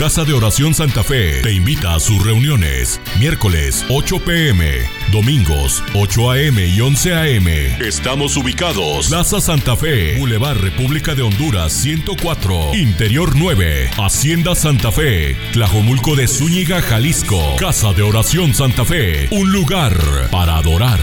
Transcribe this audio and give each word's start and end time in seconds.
Casa 0.00 0.24
de 0.24 0.32
Oración 0.32 0.72
Santa 0.72 1.04
Fe 1.04 1.42
te 1.42 1.52
invita 1.52 1.94
a 1.94 2.00
sus 2.00 2.24
reuniones. 2.24 2.98
Miércoles 3.18 3.84
8 3.90 4.24
pm, 4.24 4.78
domingos 5.12 5.82
8 5.94 6.30
am 6.30 6.58
y 6.58 6.80
11 6.80 7.12
am. 7.12 7.46
Estamos 7.82 8.34
ubicados. 8.38 9.08
Plaza 9.08 9.42
Santa 9.42 9.76
Fe, 9.76 10.18
Boulevard 10.18 10.56
República 10.56 11.14
de 11.14 11.20
Honduras 11.20 11.74
104, 11.74 12.76
Interior 12.76 13.32
9, 13.36 13.90
Hacienda 13.98 14.54
Santa 14.54 14.90
Fe, 14.90 15.36
Tlajomulco 15.52 16.16
de 16.16 16.26
Zúñiga, 16.28 16.80
Jalisco. 16.80 17.56
Casa 17.58 17.92
de 17.92 18.00
Oración 18.00 18.54
Santa 18.54 18.86
Fe, 18.86 19.28
un 19.32 19.52
lugar 19.52 19.92
para 20.30 20.56
adorar. 20.56 21.00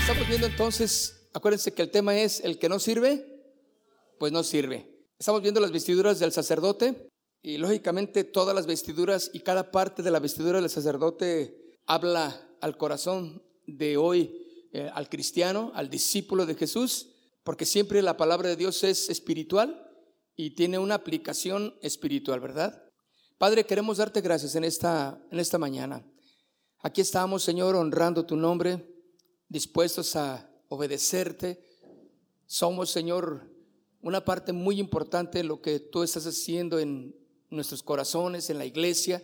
Estamos 0.00 0.26
viendo 0.26 0.48
entonces, 0.48 1.28
acuérdense 1.32 1.72
que 1.72 1.82
el 1.82 1.90
tema 1.92 2.16
es 2.16 2.40
el 2.40 2.58
que 2.58 2.68
no 2.68 2.80
sirve, 2.80 3.24
pues 4.18 4.32
no 4.32 4.42
sirve. 4.42 4.88
Estamos 5.20 5.40
viendo 5.40 5.60
las 5.60 5.70
vestiduras 5.70 6.18
del 6.18 6.32
sacerdote 6.32 7.06
y 7.48 7.56
lógicamente 7.56 8.24
todas 8.24 8.54
las 8.54 8.66
vestiduras 8.66 9.30
y 9.32 9.40
cada 9.40 9.70
parte 9.70 10.02
de 10.02 10.10
la 10.10 10.20
vestidura 10.20 10.60
del 10.60 10.68
sacerdote 10.68 11.78
habla 11.86 12.46
al 12.60 12.76
corazón 12.76 13.42
de 13.66 13.96
hoy, 13.96 14.68
eh, 14.70 14.90
al 14.92 15.08
cristiano, 15.08 15.72
al 15.74 15.88
discípulo 15.88 16.44
de 16.44 16.56
Jesús, 16.56 17.08
porque 17.44 17.64
siempre 17.64 18.02
la 18.02 18.18
palabra 18.18 18.50
de 18.50 18.56
Dios 18.56 18.84
es 18.84 19.08
espiritual 19.08 19.82
y 20.36 20.50
tiene 20.50 20.78
una 20.78 20.96
aplicación 20.96 21.74
espiritual, 21.80 22.38
¿verdad? 22.38 22.84
Padre, 23.38 23.64
queremos 23.64 23.96
darte 23.96 24.20
gracias 24.20 24.54
en 24.54 24.64
esta, 24.64 25.18
en 25.30 25.40
esta 25.40 25.56
mañana. 25.56 26.04
Aquí 26.80 27.00
estamos, 27.00 27.44
Señor, 27.44 27.76
honrando 27.76 28.26
tu 28.26 28.36
nombre, 28.36 28.94
dispuestos 29.48 30.16
a 30.16 30.50
obedecerte. 30.68 31.64
Somos, 32.44 32.90
Señor, 32.90 33.50
una 34.02 34.22
parte 34.22 34.52
muy 34.52 34.78
importante 34.78 35.38
de 35.38 35.44
lo 35.44 35.62
que 35.62 35.80
tú 35.80 36.02
estás 36.02 36.26
haciendo 36.26 36.78
en 36.78 37.16
nuestros 37.50 37.82
corazones, 37.82 38.50
en 38.50 38.58
la 38.58 38.66
iglesia. 38.66 39.22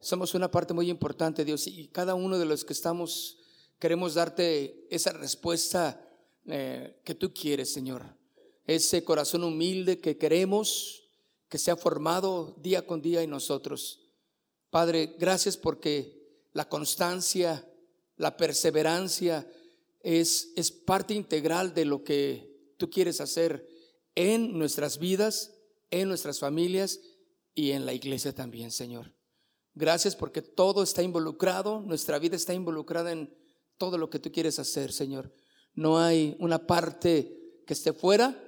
Somos 0.00 0.34
una 0.34 0.50
parte 0.50 0.74
muy 0.74 0.90
importante, 0.90 1.44
Dios, 1.44 1.66
y 1.66 1.88
cada 1.88 2.14
uno 2.14 2.38
de 2.38 2.46
los 2.46 2.64
que 2.64 2.72
estamos 2.72 3.38
queremos 3.78 4.14
darte 4.14 4.86
esa 4.90 5.12
respuesta 5.12 6.00
eh, 6.46 7.00
que 7.04 7.14
tú 7.14 7.32
quieres, 7.32 7.72
Señor. 7.72 8.02
Ese 8.66 9.04
corazón 9.04 9.44
humilde 9.44 10.00
que 10.00 10.16
queremos 10.16 11.02
que 11.48 11.58
sea 11.58 11.76
formado 11.76 12.56
día 12.62 12.86
con 12.86 13.02
día 13.02 13.22
en 13.22 13.30
nosotros. 13.30 14.00
Padre, 14.70 15.16
gracias 15.18 15.56
porque 15.56 16.48
la 16.52 16.68
constancia, 16.68 17.68
la 18.16 18.36
perseverancia 18.36 19.46
es, 20.00 20.52
es 20.56 20.70
parte 20.72 21.14
integral 21.14 21.74
de 21.74 21.84
lo 21.84 22.02
que 22.02 22.72
tú 22.78 22.90
quieres 22.90 23.20
hacer 23.20 23.68
en 24.14 24.58
nuestras 24.58 24.98
vidas, 24.98 25.52
en 25.90 26.08
nuestras 26.08 26.38
familias 26.38 27.00
y 27.54 27.70
en 27.70 27.86
la 27.86 27.92
iglesia 27.92 28.34
también, 28.34 28.70
Señor. 28.70 29.14
Gracias 29.74 30.14
porque 30.14 30.42
todo 30.42 30.82
está 30.82 31.02
involucrado, 31.02 31.80
nuestra 31.80 32.18
vida 32.18 32.36
está 32.36 32.54
involucrada 32.54 33.12
en 33.12 33.34
todo 33.76 33.98
lo 33.98 34.10
que 34.10 34.18
tú 34.18 34.30
quieres 34.30 34.58
hacer, 34.58 34.92
Señor. 34.92 35.32
No 35.74 35.98
hay 35.98 36.36
una 36.38 36.66
parte 36.66 37.62
que 37.66 37.72
esté 37.72 37.92
fuera 37.92 38.40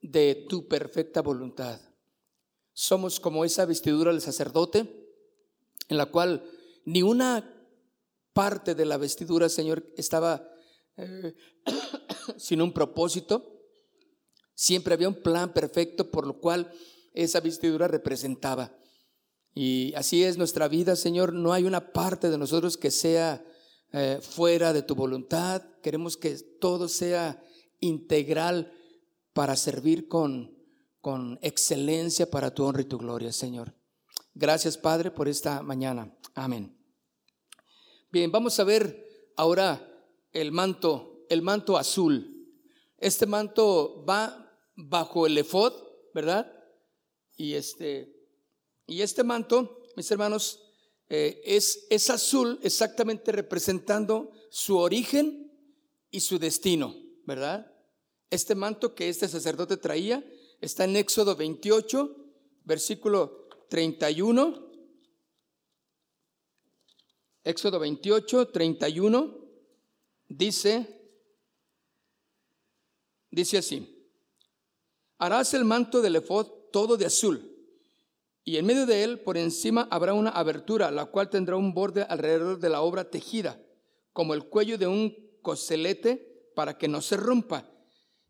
de 0.00 0.46
tu 0.48 0.66
perfecta 0.68 1.20
voluntad. 1.20 1.80
Somos 2.72 3.20
como 3.20 3.44
esa 3.44 3.66
vestidura 3.66 4.12
del 4.12 4.22
sacerdote, 4.22 5.10
en 5.88 5.96
la 5.96 6.06
cual 6.06 6.44
ni 6.84 7.02
una 7.02 7.58
parte 8.32 8.74
de 8.74 8.86
la 8.86 8.96
vestidura, 8.96 9.48
Señor, 9.48 9.84
estaba 9.96 10.48
eh, 10.96 11.34
sin 12.38 12.62
un 12.62 12.72
propósito, 12.72 13.52
Siempre 14.54 14.94
había 14.94 15.08
un 15.08 15.22
plan 15.22 15.52
perfecto 15.52 16.10
por 16.10 16.26
lo 16.26 16.38
cual 16.38 16.72
esa 17.14 17.40
vestidura 17.40 17.88
representaba. 17.88 18.76
Y 19.54 19.92
así 19.94 20.24
es 20.24 20.38
nuestra 20.38 20.68
vida, 20.68 20.96
Señor. 20.96 21.32
No 21.32 21.52
hay 21.52 21.64
una 21.64 21.92
parte 21.92 22.30
de 22.30 22.38
nosotros 22.38 22.76
que 22.76 22.90
sea 22.90 23.44
eh, 23.92 24.18
fuera 24.22 24.72
de 24.72 24.82
tu 24.82 24.94
voluntad. 24.94 25.62
Queremos 25.82 26.16
que 26.16 26.36
todo 26.60 26.88
sea 26.88 27.42
integral 27.80 28.72
para 29.34 29.56
servir 29.56 30.08
con, 30.08 30.56
con 31.00 31.38
excelencia 31.42 32.30
para 32.30 32.54
tu 32.54 32.64
honra 32.64 32.82
y 32.82 32.86
tu 32.86 32.98
gloria, 32.98 33.32
Señor. 33.32 33.74
Gracias, 34.34 34.78
Padre, 34.78 35.10
por 35.10 35.28
esta 35.28 35.62
mañana. 35.62 36.16
Amén. 36.34 36.74
Bien, 38.10 38.30
vamos 38.32 38.58
a 38.58 38.64
ver 38.64 39.06
ahora 39.36 39.88
el 40.32 40.52
manto, 40.52 41.26
el 41.28 41.42
manto 41.42 41.76
azul. 41.76 42.48
Este 42.96 43.26
manto 43.26 44.04
va 44.08 44.58
bajo 44.76 45.26
el 45.26 45.36
efod, 45.36 45.74
¿verdad? 46.14 46.50
Y 47.42 47.56
este, 47.56 48.08
y 48.86 49.02
este 49.02 49.24
manto, 49.24 49.82
mis 49.96 50.08
hermanos, 50.12 50.62
eh, 51.08 51.42
es, 51.44 51.88
es 51.90 52.08
azul 52.08 52.60
exactamente 52.62 53.32
representando 53.32 54.30
su 54.48 54.78
origen 54.78 55.50
y 56.12 56.20
su 56.20 56.38
destino, 56.38 56.94
¿verdad? 57.26 57.68
Este 58.30 58.54
manto 58.54 58.94
que 58.94 59.08
este 59.08 59.26
sacerdote 59.26 59.76
traía 59.76 60.24
está 60.60 60.84
en 60.84 60.94
Éxodo 60.94 61.34
28, 61.34 62.16
versículo 62.62 63.48
31. 63.68 64.70
Éxodo 67.42 67.80
28, 67.80 68.50
31 68.50 69.38
dice, 70.28 71.10
dice 73.32 73.58
así. 73.58 74.08
Harás 75.18 75.54
el 75.54 75.64
manto 75.64 76.00
del 76.00 76.14
efod 76.14 76.61
todo 76.72 76.96
de 76.96 77.06
azul, 77.06 77.52
y 78.44 78.56
en 78.56 78.66
medio 78.66 78.86
de 78.86 79.04
él, 79.04 79.20
por 79.20 79.36
encima, 79.36 79.86
habrá 79.90 80.14
una 80.14 80.30
abertura, 80.30 80.90
la 80.90 81.06
cual 81.06 81.30
tendrá 81.30 81.56
un 81.56 81.74
borde 81.74 82.02
alrededor 82.02 82.58
de 82.58 82.68
la 82.68 82.80
obra 82.80 83.08
tejida, 83.08 83.60
como 84.12 84.34
el 84.34 84.48
cuello 84.48 84.78
de 84.78 84.88
un 84.88 85.14
coselete, 85.42 86.50
para 86.56 86.76
que 86.76 86.88
no 86.88 87.00
se 87.00 87.16
rompa. 87.16 87.70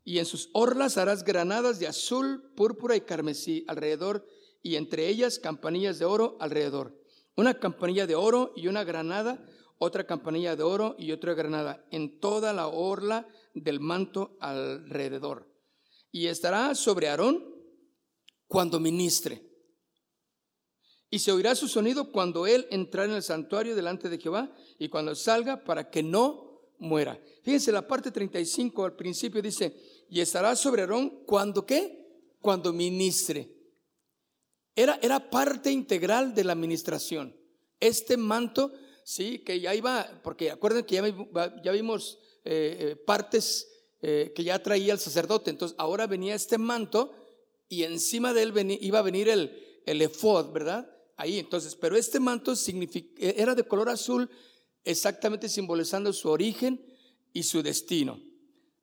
Y 0.03 0.19
en 0.19 0.25
sus 0.25 0.49
orlas 0.53 0.97
harás 0.97 1.23
granadas 1.23 1.79
de 1.79 1.87
azul, 1.87 2.51
púrpura 2.55 2.95
y 2.95 3.01
carmesí 3.01 3.65
alrededor, 3.67 4.27
y 4.61 4.75
entre 4.75 5.07
ellas 5.07 5.39
campanillas 5.39 5.97
de 5.97 6.05
oro 6.05 6.37
alrededor. 6.39 6.95
Una 7.35 7.59
campanilla 7.59 8.05
de 8.05 8.15
oro 8.15 8.53
y 8.55 8.67
una 8.67 8.83
granada, 8.83 9.43
otra 9.79 10.05
campanilla 10.05 10.55
de 10.55 10.63
oro 10.63 10.95
y 10.99 11.11
otra 11.11 11.33
granada, 11.33 11.83
en 11.89 12.19
toda 12.19 12.53
la 12.53 12.67
orla 12.67 13.27
del 13.55 13.79
manto 13.79 14.37
alrededor 14.39 15.53
y 16.13 16.27
estará 16.27 16.75
sobre 16.75 17.09
Aarón 17.09 17.43
cuando 18.47 18.79
ministre. 18.79 19.41
Y 21.09 21.19
se 21.19 21.31
oirá 21.31 21.53
su 21.55 21.67
sonido 21.67 22.11
cuando 22.11 22.47
él 22.47 22.67
entrara 22.71 23.09
en 23.09 23.17
el 23.17 23.23
santuario 23.23 23.75
delante 23.75 24.09
de 24.09 24.17
Jehová 24.17 24.51
y 24.79 24.89
cuando 24.89 25.13
salga 25.13 25.63
para 25.63 25.89
que 25.89 26.01
no 26.01 26.73
muera. 26.79 27.19
Fíjense, 27.43 27.71
la 27.71 27.87
parte 27.87 28.11
35 28.11 28.85
al 28.85 28.95
principio 28.95 29.41
dice, 29.41 29.75
y 30.09 30.21
estará 30.21 30.55
sobre 30.55 30.81
Aarón 30.81 31.23
cuando 31.25 31.65
qué? 31.65 32.33
Cuando 32.39 32.73
ministre. 32.73 33.53
Era, 34.75 34.99
era 35.01 35.29
parte 35.29 35.71
integral 35.71 36.33
de 36.33 36.43
la 36.43 36.53
administración. 36.53 37.35
Este 37.79 38.17
manto, 38.17 38.73
sí, 39.03 39.39
que 39.39 39.59
ya 39.59 39.75
iba, 39.75 40.21
porque 40.23 40.49
acuerden 40.49 40.85
que 40.85 40.95
ya, 40.95 41.61
ya 41.63 41.71
vimos 41.71 42.17
eh, 42.43 42.77
eh, 42.79 42.95
partes 42.95 43.69
eh, 44.01 44.33
que 44.35 44.43
ya 44.43 44.61
traía 44.61 44.93
el 44.93 44.99
sacerdote. 44.99 45.49
Entonces 45.49 45.75
ahora 45.79 46.07
venía 46.07 46.35
este 46.35 46.57
manto 46.57 47.13
y 47.73 47.83
encima 47.83 48.33
de 48.33 48.43
él 48.43 48.77
iba 48.81 48.99
a 48.99 49.03
venir 49.03 49.29
el, 49.29 49.81
el 49.85 50.01
efod, 50.01 50.51
¿verdad? 50.51 50.89
Ahí 51.17 51.39
entonces, 51.39 51.75
pero 51.75 51.95
este 51.95 52.19
manto 52.19 52.53
e, 52.53 53.35
era 53.37 53.55
de 53.55 53.63
color 53.63 53.89
azul, 53.89 54.29
exactamente 54.83 55.49
simbolizando 55.49 56.13
su 56.13 56.29
origen 56.29 56.85
y 57.31 57.43
su 57.43 57.63
destino. 57.63 58.19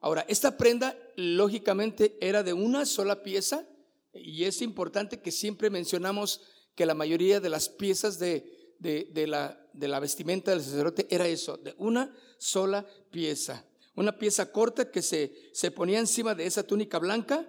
Ahora, 0.01 0.25
esta 0.29 0.57
prenda 0.57 0.97
lógicamente 1.17 2.17
era 2.21 2.43
de 2.43 2.53
una 2.53 2.87
sola 2.87 3.23
pieza 3.23 3.67
y 4.13 4.45
es 4.45 4.63
importante 4.63 5.21
que 5.21 5.31
siempre 5.31 5.71
mencionamos 5.71 6.41
que 6.75 6.87
la 6.87 6.95
mayoría 6.95 7.41
de 7.41 7.51
las 7.51 7.69
piezas 7.69 8.19
de, 8.19 8.75
de, 8.79 9.27
la, 9.27 9.61
de 9.73 9.89
la 9.89 10.01
vestimenta 10.01 10.51
del 10.51 10.63
sacerdote 10.63 11.07
era 11.11 11.29
eso, 11.29 11.59
de 11.59 11.75
una 11.79 12.15
sola 12.39 12.87
pieza 13.11 13.65
una 14.01 14.17
pieza 14.17 14.51
corta 14.51 14.91
que 14.91 15.03
se, 15.03 15.51
se 15.53 15.71
ponía 15.71 15.99
encima 15.99 16.35
de 16.35 16.47
esa 16.47 16.63
túnica 16.63 16.99
blanca, 16.99 17.47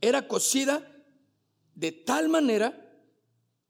era 0.00 0.26
cosida 0.26 0.86
de 1.74 1.92
tal 1.92 2.28
manera 2.28 2.86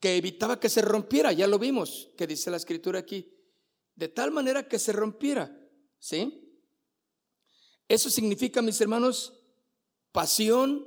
que 0.00 0.16
evitaba 0.16 0.58
que 0.58 0.68
se 0.68 0.82
rompiera, 0.82 1.32
ya 1.32 1.46
lo 1.46 1.58
vimos, 1.58 2.10
que 2.16 2.26
dice 2.26 2.50
la 2.50 2.56
escritura 2.56 2.98
aquí, 3.00 3.32
de 3.94 4.08
tal 4.08 4.30
manera 4.30 4.66
que 4.66 4.78
se 4.78 4.92
rompiera, 4.92 5.54
¿sí? 5.98 6.50
Eso 7.86 8.08
significa, 8.08 8.62
mis 8.62 8.80
hermanos, 8.80 9.34
pasión 10.12 10.86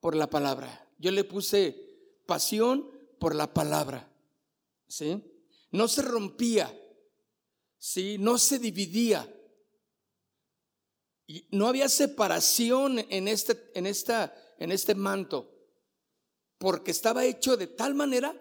por 0.00 0.16
la 0.16 0.28
palabra. 0.28 0.90
Yo 0.98 1.10
le 1.10 1.24
puse 1.24 1.76
pasión 2.26 2.90
por 3.20 3.34
la 3.34 3.54
palabra, 3.54 4.12
¿sí? 4.88 5.22
No 5.70 5.86
se 5.88 6.02
rompía, 6.02 6.76
¿sí? 7.78 8.16
No 8.18 8.38
se 8.38 8.58
dividía, 8.58 9.32
no 11.50 11.68
había 11.68 11.88
separación 11.88 12.98
en 13.08 13.28
este, 13.28 13.70
en, 13.74 13.86
esta, 13.86 14.34
en 14.58 14.72
este 14.72 14.94
manto, 14.94 15.50
porque 16.58 16.90
estaba 16.90 17.24
hecho 17.24 17.56
de 17.56 17.66
tal 17.66 17.94
manera 17.94 18.34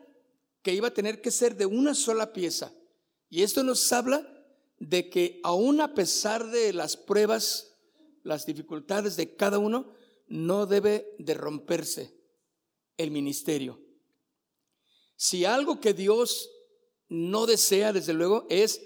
que 0.62 0.74
iba 0.74 0.90
a 0.90 0.94
tener 0.94 1.22
que 1.22 1.32
ser 1.32 1.56
de 1.56 1.66
una 1.66 1.96
sola 1.96 2.34
pieza. 2.34 2.74
Y 3.30 3.44
esto 3.44 3.64
nos 3.64 3.92
habla 3.92 4.28
de 4.78 5.10
que 5.10 5.40
aún 5.44 5.80
a 5.82 5.94
pesar 5.94 6.50
de 6.50 6.74
las 6.74 6.98
pruebas, 6.98 7.76
las 8.24 8.46
dificultades 8.46 9.16
de 9.16 9.36
cada 9.36 9.58
uno, 9.58 9.94
no 10.28 10.66
debe 10.66 11.16
de 11.20 11.34
romperse 11.34 12.14
el 12.98 13.12
ministerio. 13.12 13.80
Si 15.16 15.46
algo 15.46 15.80
que 15.80 15.94
Dios 15.94 16.50
no 17.10 17.46
desea, 17.46 17.94
desde 17.94 18.14
luego, 18.14 18.48
es 18.50 18.82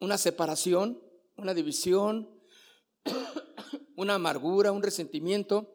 una 0.00 0.18
separación, 0.18 1.02
una 1.36 1.54
división, 1.54 2.33
una 3.96 4.14
amargura, 4.14 4.72
un 4.72 4.82
resentimiento, 4.82 5.72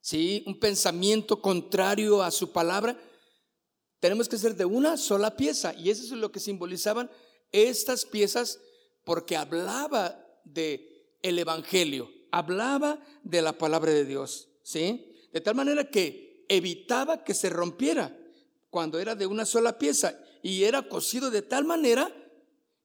¿sí? 0.00 0.44
un 0.46 0.58
pensamiento 0.58 1.40
contrario 1.40 2.22
a 2.22 2.30
su 2.30 2.52
palabra, 2.52 2.98
tenemos 4.00 4.28
que 4.28 4.38
ser 4.38 4.54
de 4.54 4.64
una 4.64 4.96
sola 4.96 5.36
pieza. 5.36 5.74
Y 5.74 5.90
eso 5.90 6.02
es 6.02 6.10
lo 6.12 6.30
que 6.30 6.40
simbolizaban 6.40 7.10
estas 7.52 8.04
piezas 8.04 8.60
porque 9.04 9.36
hablaba 9.36 10.24
de 10.44 11.16
el 11.22 11.38
evangelio, 11.38 12.10
hablaba 12.30 13.00
de 13.22 13.42
la 13.42 13.56
palabra 13.56 13.92
de 13.92 14.04
Dios, 14.04 14.48
¿sí? 14.62 15.12
De 15.32 15.40
tal 15.40 15.54
manera 15.54 15.90
que 15.90 16.44
evitaba 16.48 17.24
que 17.24 17.34
se 17.34 17.50
rompiera 17.50 18.16
cuando 18.70 18.98
era 18.98 19.14
de 19.14 19.26
una 19.26 19.44
sola 19.44 19.78
pieza 19.78 20.18
y 20.42 20.64
era 20.64 20.88
cosido 20.88 21.30
de 21.30 21.42
tal 21.42 21.64
manera 21.64 22.14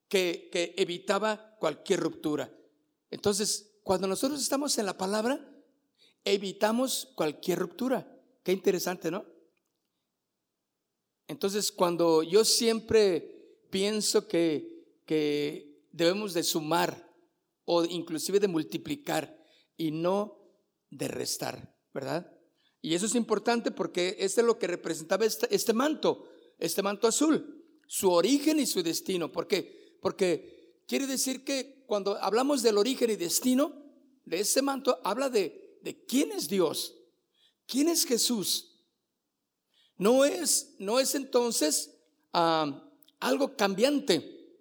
que, 0.07 0.49
que 0.51 0.73
evitaba 0.77 1.55
cualquier 1.59 1.99
ruptura. 1.99 2.51
Entonces, 3.11 3.73
cuando 3.83 4.07
nosotros 4.07 4.41
estamos 4.41 4.77
en 4.77 4.85
la 4.85 4.97
palabra, 4.97 5.45
evitamos 6.23 7.09
cualquier 7.15 7.59
ruptura. 7.59 8.07
Qué 8.43 8.51
interesante, 8.51 9.11
¿no? 9.11 9.25
Entonces, 11.27 11.71
cuando 11.71 12.23
yo 12.23 12.43
siempre 12.43 13.59
pienso 13.69 14.27
que, 14.27 15.01
que 15.05 15.85
debemos 15.91 16.33
de 16.33 16.43
sumar 16.43 17.09
o 17.65 17.85
inclusive 17.85 18.39
de 18.39 18.47
multiplicar 18.47 19.37
y 19.77 19.91
no 19.91 20.39
de 20.89 21.07
restar, 21.07 21.75
¿verdad? 21.93 22.31
Y 22.81 22.95
eso 22.95 23.05
es 23.05 23.15
importante 23.15 23.71
porque 23.71 24.17
este 24.19 24.41
es 24.41 24.47
lo 24.47 24.57
que 24.57 24.67
representaba 24.67 25.25
este, 25.25 25.53
este 25.53 25.73
manto, 25.73 26.29
este 26.57 26.81
manto 26.81 27.07
azul, 27.07 27.63
su 27.87 28.11
origen 28.11 28.59
y 28.59 28.65
su 28.65 28.81
destino. 28.81 29.31
¿Por 29.31 29.47
qué? 29.47 29.97
Porque 30.01 30.81
quiere 30.87 31.07
decir 31.07 31.43
que 31.43 31.80
cuando 31.91 32.15
hablamos 32.23 32.63
del 32.63 32.77
origen 32.77 33.09
y 33.09 33.17
destino 33.17 33.73
de 34.23 34.39
ese 34.39 34.61
manto, 34.61 35.01
habla 35.03 35.29
de, 35.29 35.77
de 35.81 36.05
quién 36.05 36.31
es 36.31 36.47
Dios, 36.47 36.95
quién 37.67 37.89
es 37.89 38.05
Jesús, 38.05 38.79
no 39.97 40.23
es, 40.23 40.73
no 40.79 41.01
es 41.01 41.15
entonces 41.15 41.99
algo 42.31 43.57
cambiante. 43.57 44.55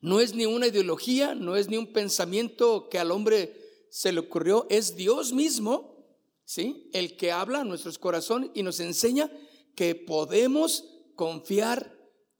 No 0.00 0.18
es 0.18 0.34
ni 0.34 0.46
una 0.46 0.68
ideología, 0.68 1.34
no 1.34 1.56
es 1.56 1.68
ni 1.68 1.76
un 1.76 1.92
pensamiento 1.92 2.88
que 2.88 2.98
al 2.98 3.10
hombre 3.10 3.54
se 3.90 4.10
le 4.10 4.20
ocurrió, 4.20 4.66
es 4.70 4.96
Dios 4.96 5.34
mismo, 5.34 6.06
¿sí? 6.46 6.88
El 6.94 7.18
que 7.18 7.32
habla 7.32 7.60
a 7.60 7.64
nuestros 7.64 7.98
corazones 7.98 8.48
y 8.54 8.62
nos 8.62 8.80
enseña 8.80 9.30
que 9.74 9.94
podemos 9.94 10.88
confiar 11.16 11.94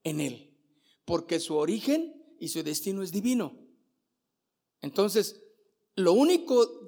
en 0.04 0.22
Él, 0.22 0.56
porque 1.04 1.38
su 1.38 1.54
origen 1.56 2.34
y 2.40 2.48
su 2.48 2.62
destino 2.62 3.02
es 3.02 3.12
divino. 3.12 3.65
Entonces, 4.81 5.43
lo 5.94 6.12
único 6.12 6.87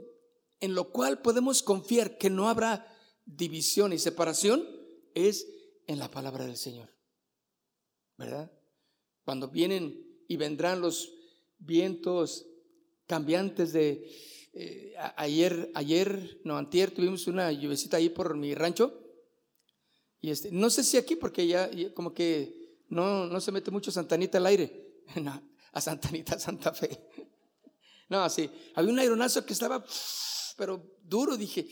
en 0.61 0.75
lo 0.75 0.90
cual 0.90 1.23
podemos 1.23 1.62
confiar 1.62 2.19
que 2.19 2.31
no 2.31 2.49
habrá 2.49 2.87
división 3.25 3.93
y 3.93 3.99
separación 3.99 4.67
es 5.14 5.46
en 5.87 5.99
la 5.99 6.11
palabra 6.11 6.44
del 6.46 6.56
Señor. 6.56 6.90
¿Verdad? 8.17 8.52
Cuando 9.25 9.49
vienen 9.49 10.05
y 10.26 10.37
vendrán 10.37 10.81
los 10.81 11.12
vientos 11.58 12.46
cambiantes 13.06 13.73
de 13.73 14.11
eh, 14.52 14.94
ayer, 15.17 15.70
ayer, 15.75 16.41
no, 16.44 16.56
antier 16.56 16.91
tuvimos 16.91 17.26
una 17.26 17.52
lluvecita 17.52 17.96
ahí 17.96 18.08
por 18.08 18.37
mi 18.37 18.55
rancho. 18.55 19.05
Y 20.20 20.31
este, 20.31 20.50
no 20.50 20.69
sé 20.69 20.82
si 20.82 20.96
aquí, 20.96 21.17
porque 21.17 21.46
ya, 21.46 21.70
como 21.94 22.12
que 22.12 22.82
no, 22.88 23.26
no 23.26 23.41
se 23.41 23.52
mete 23.52 23.70
mucho 23.70 23.91
Santanita 23.91 24.38
al 24.38 24.46
aire. 24.46 25.02
a 25.73 25.81
Santanita, 25.81 26.38
Santa 26.38 26.73
Fe. 26.73 27.27
No, 28.08 28.22
así. 28.22 28.50
Había 28.75 28.93
un 28.93 28.99
aeronazo 28.99 29.44
que 29.44 29.52
estaba, 29.52 29.84
pero 30.56 30.99
duro, 31.02 31.37
dije, 31.37 31.69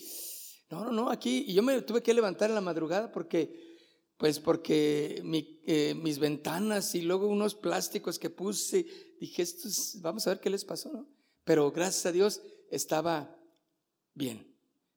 no, 0.71 0.85
no, 0.85 0.93
no, 0.93 1.11
aquí, 1.11 1.44
y 1.47 1.55
yo 1.55 1.62
me 1.62 1.81
tuve 1.83 2.03
que 2.03 2.15
levantar 2.15 2.50
en 2.50 2.55
la 2.55 2.61
madrugada 2.61 3.11
porque, 3.12 3.77
pues 4.17 4.38
porque 4.41 5.23
eh, 5.67 5.94
mis 5.94 6.19
ventanas 6.19 6.94
y 6.94 7.03
luego 7.03 7.29
unos 7.29 7.55
plásticos 7.55 8.19
que 8.19 8.31
puse, 8.31 8.87
dije, 9.21 9.43
estos, 9.43 10.00
vamos 10.00 10.27
a 10.27 10.31
ver 10.31 10.41
qué 10.41 10.50
les 10.50 10.65
pasó, 10.65 10.93
¿no? 10.93 11.09
Pero 11.44 11.71
gracias 11.71 12.06
a 12.06 12.12
Dios 12.12 12.43
estaba 12.71 13.38
bien. 14.15 14.53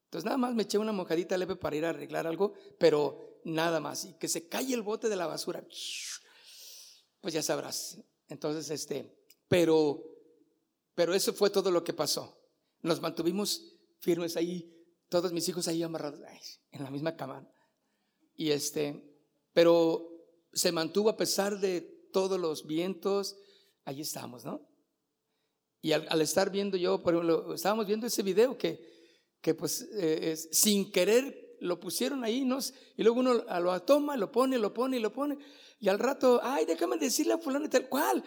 Entonces 0.06 0.26
nada 0.26 0.38
más 0.38 0.56
me 0.56 0.64
eché 0.64 0.80
una 0.80 0.92
mojadita 0.92 1.38
leve 1.38 1.56
para 1.56 1.76
ir 1.76 1.86
a 1.86 1.90
arreglar 1.90 2.26
algo, 2.26 2.54
pero 2.80 3.40
nada 3.44 3.80
más. 3.80 4.06
Y 4.06 4.14
que 4.14 4.28
se 4.28 4.48
calle 4.48 4.74
el 4.74 4.82
bote 4.82 5.08
de 5.08 5.16
la 5.16 5.28
basura, 5.28 5.64
pues 7.22 7.34
ya 7.34 7.44
sabrás. 7.44 8.00
Entonces, 8.28 8.72
este, 8.72 9.16
pero, 9.48 10.09
pero 11.00 11.14
eso 11.14 11.32
fue 11.32 11.50
todo 11.50 11.72
lo 11.72 11.82
que 11.82 11.94
pasó. 11.94 12.38
Nos 12.82 13.00
mantuvimos 13.00 13.74
firmes 14.02 14.36
ahí 14.36 14.70
todos 15.08 15.32
mis 15.32 15.48
hijos 15.48 15.66
ahí 15.70 15.82
amarrados 15.82 16.20
en 16.72 16.84
la 16.84 16.92
misma 16.92 17.16
cama. 17.16 17.50
Y 18.36 18.52
este, 18.52 19.18
pero 19.54 20.12
se 20.52 20.74
mantuvo 20.74 21.10
a 21.10 21.16
pesar 21.16 21.58
de 21.62 21.80
todos 22.12 22.38
los 22.38 22.68
vientos, 22.68 23.38
allí 23.86 24.02
estamos, 24.02 24.44
¿no? 24.44 24.68
Y 25.82 25.94
al, 25.94 26.20
estar 26.20 26.52
viendo 26.52 26.76
yo, 26.76 27.02
por 27.02 27.14
ejemplo, 27.14 27.54
estábamos 27.54 27.88
viendo 27.88 28.06
ese 28.06 28.22
video 28.22 28.58
que, 28.58 28.86
que 29.40 29.54
pues 29.54 29.88
eh, 29.94 30.36
sin 30.52 30.92
querer 30.92 31.56
lo 31.62 31.80
pusieron 31.80 32.26
ahí, 32.26 32.44
¿no? 32.44 32.60
Y 32.98 33.04
luego 33.04 33.22
uno 33.22 33.36
lo 33.36 33.82
toma, 33.84 34.18
lo 34.18 34.34
pone, 34.34 34.58
lo 34.58 34.74
pone 34.74 35.00
lo 35.00 35.14
pone. 35.14 35.38
Y 35.80 35.88
al 35.88 35.98
rato, 35.98 36.42
ay, 36.44 36.66
déjame 36.66 36.98
decirle 36.98 37.32
a 37.32 37.38
fulano 37.38 37.70
tal 37.70 37.88
cual. 37.88 38.22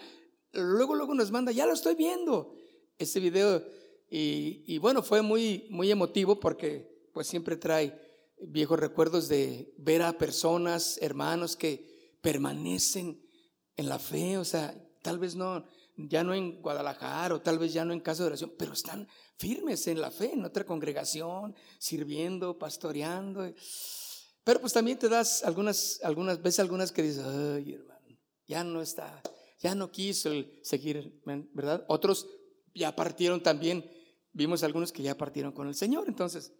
Luego, 0.52 0.94
luego 0.94 1.12
nos 1.12 1.30
manda, 1.30 1.52
ya 1.52 1.66
lo 1.66 1.74
estoy 1.74 1.96
viendo. 1.96 2.61
Ese 3.02 3.18
video 3.18 3.64
y, 4.08 4.78
bueno, 4.78 5.02
fue 5.02 5.22
muy, 5.22 5.66
muy 5.70 5.90
emotivo 5.90 6.38
porque 6.38 7.08
pues 7.12 7.26
siempre 7.26 7.56
trae 7.56 7.98
viejos 8.38 8.78
recuerdos 8.78 9.28
de 9.28 9.74
ver 9.78 10.02
a 10.02 10.18
personas, 10.18 10.98
hermanos 11.00 11.56
que 11.56 12.18
permanecen 12.20 13.20
en 13.76 13.88
la 13.88 13.98
fe, 13.98 14.38
o 14.38 14.44
sea, 14.44 14.72
tal 15.02 15.18
vez 15.18 15.34
no, 15.34 15.64
ya 15.96 16.22
no 16.22 16.32
en 16.32 16.60
Guadalajara 16.62 17.34
o 17.34 17.40
tal 17.40 17.58
vez 17.58 17.72
ya 17.72 17.84
no 17.84 17.92
en 17.92 18.00
casa 18.00 18.22
de 18.22 18.28
oración, 18.28 18.52
pero 18.56 18.74
están 18.74 19.08
firmes 19.38 19.86
en 19.88 20.00
la 20.00 20.10
fe, 20.10 20.32
en 20.32 20.44
otra 20.44 20.64
congregación, 20.64 21.56
sirviendo, 21.78 22.58
pastoreando. 22.58 23.52
Pero 24.44 24.60
pues 24.60 24.72
también 24.74 24.98
te 24.98 25.08
das 25.08 25.42
algunas, 25.42 26.00
algunas 26.04 26.40
veces 26.40 26.60
algunas 26.60 26.92
que 26.92 27.02
dices, 27.02 27.24
ay 27.24 27.72
hermano, 27.72 28.18
ya 28.46 28.62
no 28.62 28.80
está, 28.80 29.22
ya 29.58 29.74
no 29.74 29.90
quiso 29.90 30.30
seguir, 30.62 31.20
¿verdad? 31.54 31.84
Otros 31.88 32.28
ya 32.74 32.94
partieron 32.96 33.42
también 33.42 33.88
Vimos 34.32 34.62
algunos 34.62 34.92
que 34.92 35.02
ya 35.02 35.16
partieron 35.16 35.52
con 35.52 35.68
el 35.68 35.74
Señor, 35.74 36.08
entonces. 36.08 36.52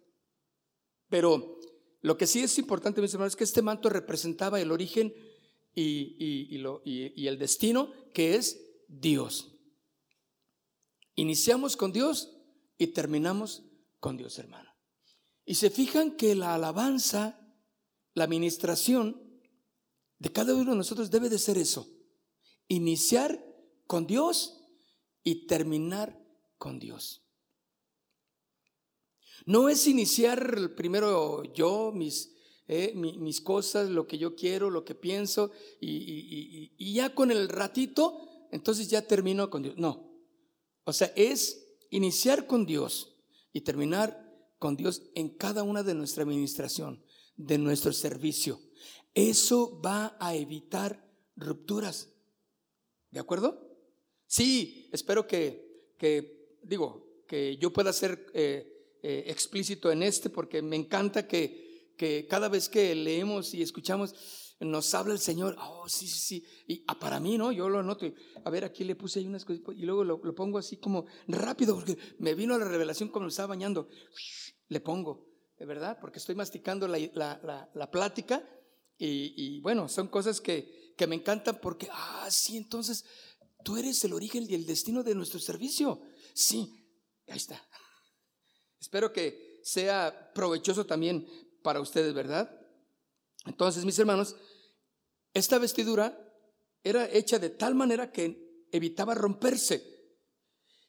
Pero 1.09 1.59
lo 2.01 2.17
que 2.17 2.27
sí 2.27 2.41
es 2.41 2.57
importante, 2.59 3.01
mis 3.01 3.13
hermanos, 3.13 3.33
es 3.33 3.37
que 3.37 3.43
este 3.43 3.61
manto 3.61 3.89
representaba 3.89 4.61
el 4.61 4.71
origen 4.71 5.13
y, 5.73 6.15
y 6.15 7.27
el 7.27 7.39
destino 7.39 7.91
que 8.13 8.35
es 8.35 8.61
Dios. 8.87 9.55
Iniciamos 11.15 11.75
con 11.75 11.91
Dios 11.91 12.37
y 12.77 12.87
terminamos 12.87 13.63
con 13.99 14.17
Dios, 14.17 14.37
hermano. 14.37 14.71
Y 15.45 15.55
se 15.55 15.71
fijan 15.71 16.15
que 16.15 16.35
la 16.35 16.53
alabanza, 16.53 17.39
la 18.13 18.23
administración 18.23 19.41
de 20.19 20.31
cada 20.31 20.53
uno 20.53 20.71
de 20.71 20.77
nosotros 20.77 21.09
debe 21.09 21.29
de 21.29 21.39
ser 21.39 21.57
eso. 21.57 21.87
Iniciar 22.67 23.43
con 23.87 24.05
Dios 24.05 24.62
y 25.23 25.47
terminar 25.47 26.19
con 26.57 26.79
Dios. 26.79 27.23
No 29.45 29.69
es 29.69 29.87
iniciar 29.87 30.75
primero 30.75 31.43
yo, 31.53 31.91
mis, 31.93 32.33
eh, 32.67 32.93
cosas, 33.43 33.89
lo 33.89 34.07
que 34.07 34.17
yo 34.17 34.35
quiero, 34.35 34.69
lo 34.69 34.85
que 34.85 34.95
pienso, 34.95 35.51
y, 35.81 36.93
ya 36.93 37.13
con 37.13 37.31
el 37.31 37.49
ratito, 37.49 38.29
entonces 38.51 38.89
ya 38.89 39.05
termino 39.07 39.49
con 39.49 39.63
Dios. 39.63 39.75
No. 39.77 40.11
O 40.85 40.93
sea, 40.93 41.11
es 41.15 41.67
iniciar 41.89 42.47
con 42.47 42.65
Dios 42.65 43.15
y 43.51 43.61
terminar 43.61 44.19
con 44.59 44.75
Dios 44.75 45.03
en 45.15 45.29
cada 45.29 45.63
una 45.63 45.83
de 45.83 45.95
nuestra 45.95 46.23
administración, 46.23 47.03
de 47.35 47.57
nuestro 47.57 47.91
servicio. 47.91 48.59
Eso 49.13 49.81
va 49.81 50.17
a 50.19 50.35
evitar 50.35 51.05
rupturas. 51.35 52.09
¿De 53.11 53.19
acuerdo? 53.19 53.62
Sí, 54.33 54.89
espero 54.91 55.27
que, 55.27 55.93
que 55.95 56.57
digo, 56.63 57.23
que 57.27 57.55
yo 57.57 57.71
pueda 57.71 57.93
ser 57.93 58.31
eh, 58.33 58.97
eh, 59.03 59.25
explícito 59.27 59.91
en 59.91 60.01
este 60.01 60.31
porque 60.31 60.63
me 60.63 60.75
encanta 60.75 61.27
que, 61.27 61.93
que, 61.95 62.25
cada 62.27 62.49
vez 62.49 62.67
que 62.67 62.95
leemos 62.95 63.53
y 63.53 63.61
escuchamos, 63.61 64.15
nos 64.59 64.91
habla 64.95 65.13
el 65.13 65.19
Señor. 65.19 65.55
Oh, 65.59 65.87
sí, 65.87 66.07
sí, 66.07 66.17
sí. 66.17 66.45
Y 66.67 66.83
ah, 66.87 66.97
para 66.97 67.19
mí, 67.19 67.37
¿no? 67.37 67.51
Yo 67.51 67.69
lo 67.69 67.77
anoto. 67.77 68.11
A 68.43 68.49
ver, 68.49 68.65
aquí 68.65 68.83
le 68.83 68.95
puse 68.95 69.19
ahí 69.19 69.27
unas 69.27 69.45
cosas 69.45 69.61
y 69.75 69.83
luego 69.83 70.03
lo, 70.03 70.33
pongo 70.33 70.57
así 70.57 70.77
como 70.77 71.05
rápido 71.27 71.75
porque 71.75 71.95
me 72.17 72.33
vino 72.33 72.57
la 72.57 72.65
revelación 72.65 73.09
cuando 73.09 73.25
me 73.25 73.29
estaba 73.29 73.49
bañando. 73.49 73.87
Le 74.67 74.79
pongo, 74.79 75.27
verdad, 75.59 75.99
porque 76.01 76.17
estoy 76.17 76.33
masticando 76.33 76.87
la, 76.87 77.89
plática 77.91 78.43
y, 78.97 79.61
bueno, 79.61 79.87
son 79.87 80.07
cosas 80.07 80.41
que, 80.41 80.95
que 80.97 81.05
me 81.05 81.17
encantan 81.17 81.59
porque, 81.61 81.87
ah, 81.91 82.27
sí, 82.31 82.57
entonces 82.57 83.05
tú 83.63 83.77
eres 83.77 84.03
el 84.03 84.13
origen 84.13 84.45
y 84.49 84.55
el 84.55 84.65
destino 84.65 85.03
de 85.03 85.15
nuestro 85.15 85.39
servicio. 85.39 86.01
Sí, 86.33 86.87
ahí 87.27 87.37
está. 87.37 87.61
Espero 88.79 89.11
que 89.13 89.61
sea 89.63 90.31
provechoso 90.33 90.85
también 90.85 91.27
para 91.61 91.79
ustedes, 91.79 92.13
¿verdad? 92.13 92.53
Entonces, 93.45 93.85
mis 93.85 93.97
hermanos, 93.97 94.35
esta 95.33 95.57
vestidura 95.57 96.17
era 96.83 97.09
hecha 97.09 97.39
de 97.39 97.49
tal 97.49 97.75
manera 97.75 98.11
que 98.11 98.65
evitaba 98.71 99.15
romperse. 99.15 99.93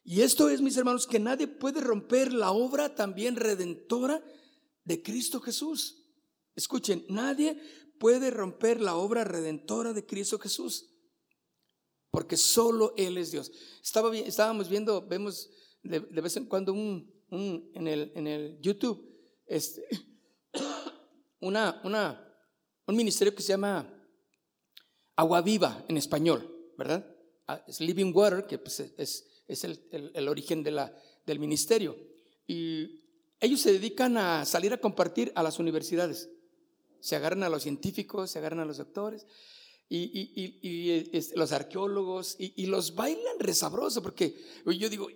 Y 0.02 0.20
esto 0.20 0.50
es, 0.50 0.60
mis 0.60 0.76
hermanos, 0.76 1.06
que 1.06 1.18
nadie 1.18 1.46
puede 1.46 1.80
romper 1.80 2.32
la 2.32 2.52
obra 2.52 2.94
también 2.94 3.36
redentora 3.36 4.22
de 4.84 5.02
Cristo 5.02 5.40
Jesús. 5.40 6.04
Escuchen, 6.54 7.04
nadie 7.08 7.58
puede 7.98 8.30
romper 8.30 8.80
la 8.80 8.96
obra 8.96 9.24
redentora 9.24 9.92
de 9.92 10.04
Cristo 10.04 10.38
Jesús, 10.38 10.93
porque 12.14 12.36
solo 12.36 12.94
Él 12.96 13.18
es 13.18 13.32
Dios. 13.32 13.50
Estaba, 13.82 14.16
estábamos 14.16 14.68
viendo, 14.68 15.04
vemos 15.04 15.50
de, 15.82 15.98
vez 15.98 16.36
en 16.36 16.44
cuando 16.44 16.72
un, 16.72 17.12
en, 17.28 17.88
el, 17.88 18.12
en 18.14 18.28
el 18.28 18.56
YouTube 18.60 19.04
este, 19.46 19.84
una, 21.40 21.80
una, 21.82 22.24
un 22.86 22.94
ministerio 22.94 23.34
que 23.34 23.42
se 23.42 23.48
llama 23.48 23.92
Agua 25.16 25.42
Viva 25.42 25.84
en 25.88 25.96
español, 25.96 26.72
¿verdad? 26.78 27.04
Ah, 27.48 27.64
es 27.66 27.80
Living 27.80 28.12
Water, 28.14 28.46
que 28.46 28.58
pues, 28.58 28.78
es, 28.78 29.26
es 29.48 29.64
el, 29.64 30.12
el, 30.14 30.28
origen 30.28 30.62
de 30.62 30.70
la, 30.70 30.96
del 31.26 31.40
ministerio. 31.40 31.96
Y 32.46 33.02
ellos 33.40 33.60
se 33.60 33.72
dedican 33.72 34.16
a 34.18 34.44
salir 34.44 34.72
a 34.72 34.80
compartir 34.80 35.32
a 35.34 35.42
las 35.42 35.58
universidades. 35.58 36.30
Se 37.00 37.16
agarran 37.16 37.42
a 37.42 37.48
los 37.48 37.64
científicos, 37.64 38.30
se 38.30 38.38
agarran 38.38 38.60
a 38.60 38.64
los 38.66 38.76
doctores 38.76 39.26
y, 39.88 39.98
y, 39.98 40.58
y, 40.62 40.90
este, 41.12 41.36
los 41.36 41.52
arqueólogos 41.52 42.36
y, 42.38 42.66
los 42.66 42.94
bailan 42.94 43.38
resabroso 43.38 44.02
porque 44.02 44.34
yo 44.64 44.88
digo, 44.88 45.08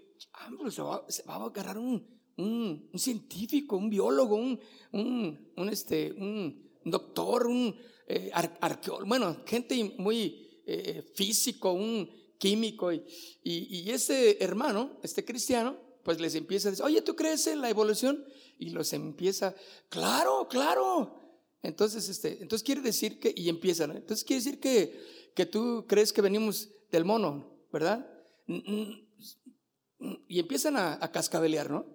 se, 0.71 0.83
va, 0.83 1.05
se, 1.09 1.23
va, 1.25 1.37
a 1.37 1.45
agarrar 1.45 1.79
un, 1.79 2.07
un, 2.37 2.89
un 2.93 2.99
científico, 2.99 3.77
un 3.77 3.91
biólogo, 3.91 4.37
un, 4.37 4.61
un, 4.93 5.53
un 5.57 5.69
este, 5.69 6.13
un 6.13 6.71
doctor, 6.85 7.47
un 7.47 7.75
eh, 8.07 8.31
arqueólogo, 8.33 9.07
bueno, 9.07 9.43
gente 9.47 9.95
muy 9.99 10.63
eh, 10.67 11.03
físico, 11.15 11.73
un 11.73 12.11
químico. 12.39 12.93
Y, 12.93 13.03
y, 13.43 13.91
ese 13.91 14.43
hermano, 14.43 14.99
este 15.03 15.25
cristiano, 15.25 15.77
pues 16.05 16.21
les 16.21 16.35
empieza 16.35 16.69
a 16.69 16.71
decir, 16.71 16.85
oye, 16.85 17.03
¿tú 17.03 17.17
crees 17.17 17.47
en 17.47 17.61
la 17.61 17.69
evolución? 17.69 18.25
Y 18.59 18.71
los 18.71 18.93
empieza, 18.93 19.55
claro, 19.89 20.47
claro. 20.49 21.18
Entonces, 21.63 22.09
este, 22.09 22.41
entonces 22.41 22.65
quiere 22.65 22.81
decir 22.81 23.19
que, 23.19 23.33
y 23.35 23.49
empiezan, 23.49 23.97
entonces 23.97 24.25
quiere 24.25 24.43
decir 24.43 24.61
que, 24.61 25.31
que 25.35 25.47
tú 25.47 25.87
crees 25.89 26.13
que 26.13 26.23
venimos 26.23 26.69
del 26.91 27.05
mono, 27.05 27.67
¿verdad? 27.73 28.09
Y 28.47 30.39
empiezan 30.39 30.77
a, 30.77 31.11
cascabelear, 31.13 31.71
¿no? 31.71 31.87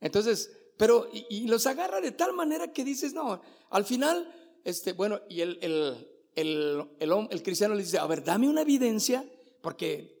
Entonces, 0.00 0.50
pero, 0.76 1.08
y, 1.12 1.46
los 1.46 1.66
agarra 1.66 2.00
de 2.00 2.12
tal 2.12 2.32
manera 2.34 2.72
que 2.72 2.84
dices, 2.84 3.14
no, 3.14 3.40
al 3.70 3.84
final, 3.84 4.32
este, 4.64 4.92
bueno, 4.92 5.20
y 5.28 5.40
el, 5.40 5.58
el, 5.62 6.08
el, 6.36 6.84
el, 7.30 7.42
cristiano 7.42 7.74
le 7.74 7.82
dice, 7.82 7.98
a 7.98 8.06
ver, 8.06 8.22
dame 8.22 8.48
una 8.48 8.62
evidencia, 8.62 9.24
porque 9.62 10.20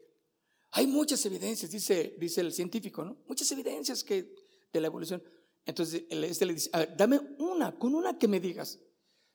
hay 0.72 0.86
muchas 0.86 1.24
evidencias, 1.26 1.70
dice, 1.70 2.14
dice 2.18 2.40
el 2.40 2.52
científico, 2.52 3.04
¿no? 3.04 3.18
Muchas 3.26 3.50
evidencias 3.52 4.02
que, 4.04 4.34
de 4.72 4.80
la 4.80 4.86
evolución. 4.86 5.22
Entonces, 5.66 6.04
este 6.08 6.46
le 6.46 6.54
dice, 6.54 6.70
dame 6.96 7.20
una, 7.38 7.78
con 7.78 7.94
una 7.94 8.18
que 8.18 8.28
me 8.28 8.40
digas. 8.40 8.78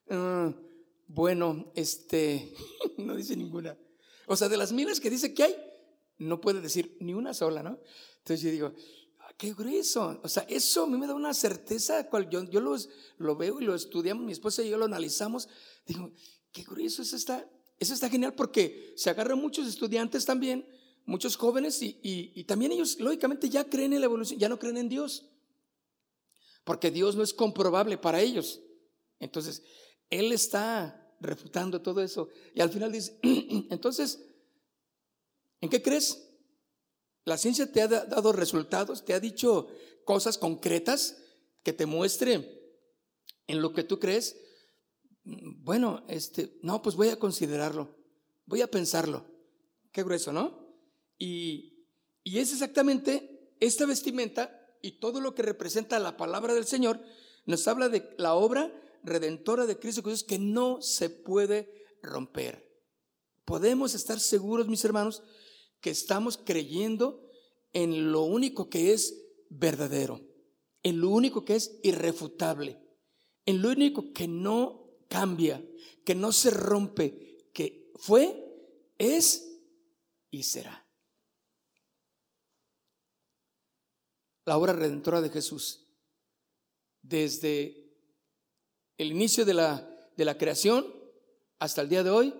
Ah, 0.09 0.53
bueno, 1.07 1.71
este, 1.75 2.53
no 2.97 3.15
dice 3.15 3.35
ninguna. 3.35 3.77
O 4.27 4.35
sea, 4.35 4.49
de 4.49 4.57
las 4.57 4.71
miles 4.71 4.99
que 4.99 5.09
dice 5.09 5.33
que 5.33 5.43
hay, 5.43 5.55
no 6.17 6.41
puede 6.41 6.61
decir 6.61 6.97
ni 6.99 7.13
una 7.13 7.33
sola, 7.33 7.61
¿no? 7.61 7.79
Entonces 8.17 8.41
yo 8.41 8.51
digo, 8.51 8.73
qué 9.37 9.53
grueso. 9.53 10.19
O 10.23 10.29
sea, 10.29 10.43
eso 10.49 10.83
a 10.83 10.87
mí 10.87 10.97
me 10.97 11.07
da 11.07 11.13
una 11.13 11.33
certeza, 11.33 12.07
cual 12.09 12.29
yo, 12.29 12.43
yo 12.49 12.61
lo 13.17 13.35
veo 13.35 13.61
y 13.61 13.65
lo 13.65 13.75
estudiamos, 13.75 14.25
mi 14.25 14.31
esposa 14.31 14.63
y 14.63 14.69
yo 14.69 14.77
lo 14.77 14.85
analizamos. 14.85 15.47
Digo, 15.85 16.11
qué 16.51 16.63
grueso, 16.63 17.01
eso 17.01 17.15
está, 17.15 17.47
eso 17.79 17.93
está 17.93 18.09
genial 18.09 18.33
porque 18.33 18.93
se 18.95 19.09
agarran 19.09 19.39
muchos 19.39 19.67
estudiantes 19.67 20.25
también, 20.25 20.67
muchos 21.05 21.35
jóvenes, 21.35 21.81
y, 21.81 21.99
y, 22.01 22.43
también 22.45 22.71
ellos, 22.71 22.99
lógicamente, 22.99 23.49
ya 23.49 23.65
creen 23.65 23.93
en 23.93 23.99
la 23.99 24.05
evolución, 24.05 24.39
ya 24.39 24.49
no 24.49 24.57
creen 24.57 24.77
en 24.77 24.89
Dios. 24.89 25.29
Porque 26.65 26.91
Dios 26.91 27.15
no 27.15 27.23
es 27.23 27.33
comprobable 27.33 27.97
para 27.97 28.19
ellos. 28.19 28.59
Entonces, 29.19 29.63
Él 30.09 30.33
está 30.33 31.15
refutando 31.21 31.81
todo 31.81 32.01
eso. 32.01 32.27
Y 32.53 32.59
al 32.59 32.69
final 32.69 32.91
dice, 32.91 33.17
entonces, 33.69 34.19
¿en 35.61 35.69
qué 35.69 35.81
crees? 35.81 36.27
La 37.23 37.37
ciencia 37.37 37.71
te 37.71 37.81
ha 37.81 37.87
dado 37.87 38.33
resultados, 38.33 39.05
te 39.05 39.13
ha 39.13 39.19
dicho 39.19 39.67
cosas 40.03 40.37
concretas 40.37 41.17
que 41.63 41.73
te 41.73 41.85
muestre 41.85 42.73
en 43.47 43.61
lo 43.61 43.73
que 43.73 43.83
tú 43.83 43.99
crees. 43.99 44.37
Bueno, 45.23 46.05
este, 46.07 46.57
no, 46.61 46.81
pues 46.81 46.95
voy 46.95 47.09
a 47.09 47.17
considerarlo, 47.17 47.95
voy 48.45 48.61
a 48.61 48.69
pensarlo. 48.69 49.25
Qué 49.91 50.03
grueso, 50.03 50.33
¿no? 50.33 50.75
Y, 51.17 51.87
y 52.23 52.39
es 52.39 52.51
exactamente 52.51 53.53
esta 53.59 53.85
vestimenta 53.85 54.54
y 54.85 54.99
todo 54.99 55.19
lo 55.19 55.33
que 55.33 55.41
representa 55.41 55.97
la 55.97 56.15
palabra 56.15 56.53
del 56.53 56.67
Señor 56.67 57.01
nos 57.47 57.67
habla 57.67 57.89
de 57.89 58.07
la 58.19 58.35
obra 58.35 58.71
redentora 59.03 59.65
de 59.65 59.79
Cristo 59.79 60.03
Jesús 60.03 60.23
que 60.23 60.37
no 60.37 60.79
se 60.79 61.09
puede 61.09 61.73
romper. 62.03 62.71
Podemos 63.45 63.95
estar 63.95 64.19
seguros, 64.19 64.67
mis 64.67 64.85
hermanos, 64.85 65.23
que 65.81 65.89
estamos 65.89 66.37
creyendo 66.37 67.27
en 67.73 68.11
lo 68.11 68.21
único 68.21 68.69
que 68.69 68.93
es 68.93 69.23
verdadero, 69.49 70.21
en 70.83 71.01
lo 71.01 71.09
único 71.09 71.45
que 71.45 71.55
es 71.55 71.79
irrefutable, 71.81 72.79
en 73.47 73.63
lo 73.63 73.69
único 73.69 74.13
que 74.13 74.27
no 74.27 74.87
cambia, 75.09 75.65
que 76.03 76.13
no 76.13 76.31
se 76.31 76.51
rompe, 76.51 77.49
que 77.53 77.91
fue, 77.95 78.55
es 78.99 79.61
y 80.29 80.43
será. 80.43 80.84
La 84.45 84.57
obra 84.57 84.73
redentora 84.73 85.21
de 85.21 85.29
Jesús, 85.29 85.87
desde 87.01 87.91
el 88.97 89.11
inicio 89.11 89.43
de 89.43 89.53
la, 89.53 90.09
de 90.15 90.25
la 90.25 90.37
creación 90.37 90.85
hasta 91.59 91.81
el 91.81 91.89
día 91.89 92.03
de 92.03 92.11
hoy, 92.11 92.33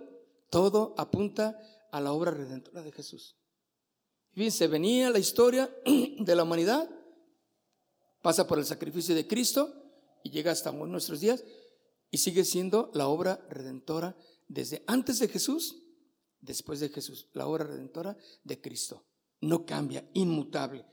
todo 0.50 0.94
apunta 0.98 1.60
a 1.92 2.00
la 2.00 2.14
obra 2.14 2.32
redentora 2.32 2.82
de 2.82 2.92
Jesús. 2.92 3.36
Fíjense, 4.34 4.68
venía 4.68 5.10
la 5.10 5.20
historia 5.20 5.74
de 5.86 6.36
la 6.36 6.44
humanidad, 6.44 6.90
pasa 8.22 8.46
por 8.46 8.60
el 8.60 8.66
sacrificio 8.66 9.16
de 9.16 9.28
Cristo 9.28 9.74
y 10.24 10.30
llega 10.30 10.52
hasta 10.52 10.72
nuestros 10.72 11.20
días 11.20 11.44
y 12.12 12.18
sigue 12.18 12.44
siendo 12.44 12.92
la 12.94 13.08
obra 13.08 13.46
redentora 13.50 14.16
desde 14.48 14.84
antes 14.88 15.20
de 15.20 15.28
Jesús, 15.28 15.84
después 16.40 16.80
de 16.80 16.90
Jesús, 16.90 17.30
la 17.34 17.48
obra 17.48 17.64
redentora 17.64 18.18
de 18.44 18.62
Cristo. 18.62 19.06
No 19.42 19.66
cambia, 19.66 20.10
inmutable. 20.14 20.86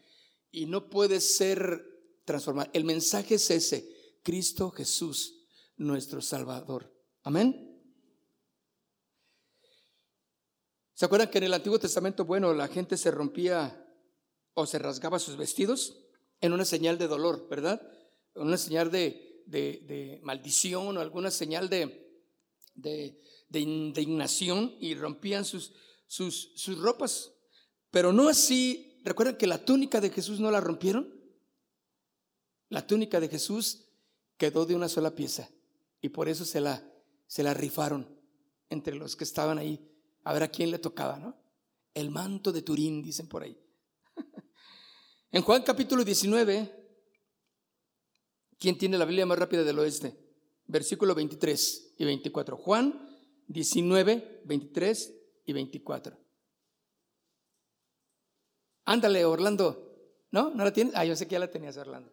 Y 0.52 0.66
no 0.66 0.88
puede 0.88 1.20
ser 1.20 2.20
transformada. 2.24 2.70
El 2.72 2.84
mensaje 2.84 3.34
es 3.34 3.50
ese, 3.50 3.88
Cristo 4.22 4.70
Jesús, 4.70 5.46
nuestro 5.76 6.20
Salvador. 6.20 6.94
Amén. 7.24 7.72
¿Se 10.94 11.06
acuerdan 11.06 11.30
que 11.30 11.38
en 11.38 11.44
el 11.44 11.54
Antiguo 11.54 11.80
Testamento, 11.80 12.24
bueno, 12.24 12.54
la 12.54 12.68
gente 12.68 12.96
se 12.96 13.10
rompía 13.10 13.84
o 14.54 14.66
se 14.66 14.78
rasgaba 14.78 15.18
sus 15.18 15.36
vestidos 15.36 15.96
en 16.40 16.52
una 16.52 16.64
señal 16.64 16.98
de 16.98 17.08
dolor, 17.08 17.48
¿verdad? 17.48 17.80
Una 18.34 18.56
señal 18.56 18.90
de, 18.90 19.42
de, 19.46 20.20
maldición 20.22 20.96
o 20.96 21.00
alguna 21.00 21.30
señal 21.30 21.68
de, 21.68 22.22
de, 22.74 23.60
indignación 23.60 24.76
y 24.78 24.94
rompían 24.94 25.44
sus, 25.44 25.72
sus, 26.06 26.52
sus 26.56 26.78
ropas. 26.78 27.32
Pero 27.90 28.12
no 28.12 28.28
así, 28.28 28.91
¿recuerdan 29.04 29.36
que 29.36 29.46
la 29.46 29.64
túnica 29.64 30.00
de 30.00 30.10
Jesús 30.10 30.40
no 30.40 30.50
la 30.50 30.60
rompieron? 30.60 31.12
La 32.68 32.86
túnica 32.86 33.20
de 33.20 33.28
Jesús 33.28 33.88
quedó 34.36 34.66
de 34.66 34.74
una 34.74 34.88
sola 34.88 35.14
pieza 35.14 35.48
y 36.00 36.08
por 36.08 36.28
eso 36.28 36.44
se 36.44 36.60
la, 36.60 36.82
se 37.26 37.42
la 37.42 37.54
rifaron 37.54 38.08
entre 38.70 38.94
los 38.94 39.16
que 39.16 39.24
estaban 39.24 39.58
ahí 39.58 39.88
a 40.24 40.32
ver 40.32 40.42
a 40.42 40.48
quién 40.48 40.70
le 40.70 40.78
tocaba, 40.78 41.18
¿no? 41.18 41.36
El 41.94 42.10
manto 42.10 42.52
de 42.52 42.62
Turín, 42.62 43.02
dicen 43.02 43.28
por 43.28 43.42
ahí. 43.42 43.58
en 45.30 45.42
Juan 45.42 45.62
capítulo 45.62 46.04
19, 46.04 46.72
¿quién 48.58 48.78
tiene 48.78 48.96
la 48.96 49.04
Biblia 49.04 49.26
más 49.26 49.38
rápida 49.38 49.62
del 49.62 49.78
oeste? 49.78 50.22
versículo 50.72 51.14
23 51.14 51.94
y 51.98 52.04
24. 52.04 52.56
Juan 52.56 53.08
19, 53.48 54.42
23 54.44 55.14
y 55.44 55.52
24. 55.52 56.18
Ándale, 58.84 59.24
Orlando. 59.24 59.88
¿No? 60.30 60.50
¿No 60.50 60.64
la 60.64 60.72
tienes? 60.72 60.94
Ah, 60.96 61.04
yo 61.04 61.14
sé 61.14 61.26
que 61.26 61.32
ya 61.32 61.38
la 61.38 61.50
tenías, 61.50 61.76
Orlando. 61.76 62.12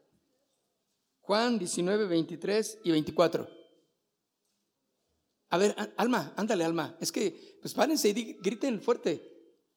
Juan 1.21 1.57
19, 1.57 2.05
23 2.05 2.79
y 2.83 2.91
24. 2.91 3.47
A 5.51 5.57
ver, 5.57 5.75
Alma, 5.97 6.33
ándale, 6.35 6.63
Alma. 6.63 6.97
Es 6.99 7.11
que, 7.11 7.57
pues 7.61 7.73
párense 7.73 8.09
y 8.09 8.33
griten 8.41 8.81
fuerte. 8.81 9.21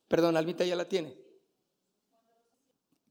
Perdón, 0.08 0.36
Almita 0.36 0.64
ya 0.64 0.76
la 0.76 0.88
tiene. 0.88 1.16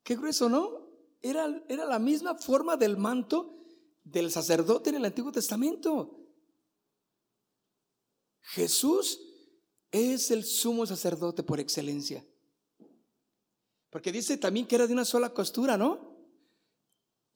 Qué 0.04 0.16
grueso, 0.16 0.50
¿no? 0.50 0.88
Era, 1.22 1.64
era 1.70 1.86
la 1.86 2.00
misma 2.00 2.36
forma 2.36 2.78
del 2.78 2.98
manto 2.98 3.58
del 4.04 4.32
sacerdote 4.32 4.90
en 4.90 4.98
el 4.98 5.06
Antiguo 5.06 5.32
Testamento. 5.32 6.20
Jesús 8.42 9.20
es 9.92 10.32
el 10.32 10.44
sumo 10.44 10.86
sacerdote 10.86 11.44
por 11.44 11.60
excelencia. 11.60 12.26
Porque 13.92 14.12
dice 14.12 14.38
también 14.38 14.66
que 14.66 14.76
era 14.76 14.88
de 14.88 14.94
una 14.94 15.06
sola 15.06 15.32
costura, 15.32 15.78
¿no? 15.78 16.18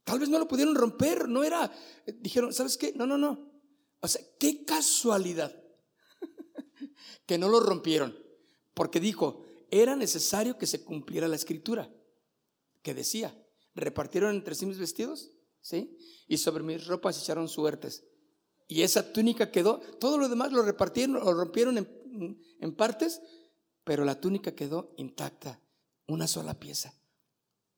Tal 0.06 0.20
vez 0.20 0.30
no 0.30 0.40
lo 0.40 0.48
pudieron 0.48 0.74
romper, 0.74 1.28
no 1.28 1.44
era. 1.44 1.72
Dijeron, 2.08 2.54
¿sabes 2.54 2.78
qué? 2.78 2.94
No, 2.94 3.06
no, 3.06 3.18
no. 3.18 3.52
O 4.00 4.08
sea, 4.08 4.22
qué 4.40 4.64
casualidad 4.64 5.54
que 7.28 7.38
no 7.38 7.50
lo 7.50 7.60
rompieron. 7.60 8.18
Porque 8.74 9.00
dijo, 9.00 9.44
era 9.70 9.96
necesario 9.96 10.58
que 10.58 10.66
se 10.66 10.84
cumpliera 10.84 11.28
la 11.28 11.36
escritura 11.36 11.94
que 12.82 12.94
decía, 12.94 13.36
repartieron 13.74 14.36
entre 14.36 14.56
sí 14.56 14.66
mis 14.66 14.78
vestidos, 14.78 15.32
¿sí? 15.60 15.98
Y 16.28 16.38
sobre 16.38 16.64
mis 16.64 16.86
ropas 16.86 17.22
echaron 17.22 17.50
suertes. 17.50 18.06
Y 18.68 18.84
esa 18.84 19.12
túnica 19.12 19.52
quedó, 19.52 19.80
todo 20.00 20.18
lo 20.18 20.30
demás 20.30 20.52
lo 20.52 20.62
repartieron, 20.62 21.16
lo 21.16 21.34
rompieron 21.34 21.78
en, 21.80 22.40
en 22.60 22.76
partes, 22.76 23.22
pero 23.84 24.06
la 24.06 24.22
túnica 24.22 24.56
quedó 24.56 24.94
intacta, 24.98 25.60
una 26.08 26.28
sola 26.28 26.60
pieza. 26.60 26.94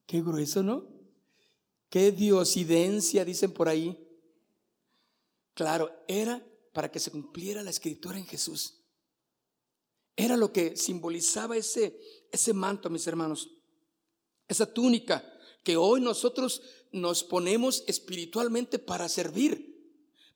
Qué 0.05 0.21
grueso, 0.21 0.63
¿no? 0.63 0.87
Qué 1.89 2.11
diosidencia, 2.11 3.25
dicen 3.25 3.53
por 3.53 3.69
ahí. 3.69 3.97
Claro, 5.53 5.91
era 6.07 6.45
para 6.73 6.91
que 6.91 6.99
se 6.99 7.11
cumpliera 7.11 7.63
la 7.63 7.69
escritura 7.69 8.17
en 8.17 8.25
Jesús. 8.25 8.81
Era 10.15 10.37
lo 10.37 10.51
que 10.51 10.75
simbolizaba 10.75 11.57
ese, 11.57 11.99
ese 12.31 12.53
manto, 12.53 12.89
mis 12.89 13.07
hermanos 13.07 13.49
esa 14.47 14.71
túnica 14.71 15.23
que 15.63 15.77
hoy 15.77 16.01
nosotros 16.01 16.61
nos 16.91 17.23
ponemos 17.23 17.83
espiritualmente 17.87 18.79
para 18.79 19.09
servir, 19.09 19.75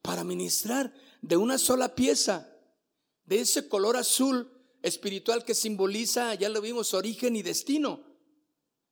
para 0.02 0.24
ministrar 0.24 0.94
de 1.22 1.38
una 1.38 1.58
sola 1.58 1.96
pieza, 1.96 2.54
de 3.26 3.40
ese 3.40 3.70
color 3.70 3.96
azul 3.96 4.52
espiritual 4.82 5.44
que 5.46 5.54
simboliza, 5.54 6.34
ya 6.36 6.50
lo 6.50 6.62
vimos, 6.62 6.94
origen 6.94 7.36
y 7.36 7.44
destino, 7.44 8.04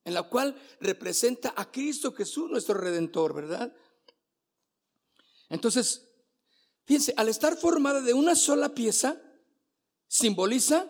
en 0.03 0.13
la 0.13 0.23
cual 0.23 0.55
representa 0.79 1.53
a 1.55 1.71
Cristo 1.71 2.13
Jesús, 2.13 2.49
nuestro 2.49 2.75
redentor, 2.75 3.33
¿verdad? 3.33 3.75
Entonces, 5.49 6.07
fíjense, 6.85 7.13
al 7.17 7.29
estar 7.29 7.57
formada 7.57 8.01
de 8.01 8.13
una 8.13 8.35
sola 8.35 8.69
pieza, 8.69 9.21
simboliza 10.07 10.87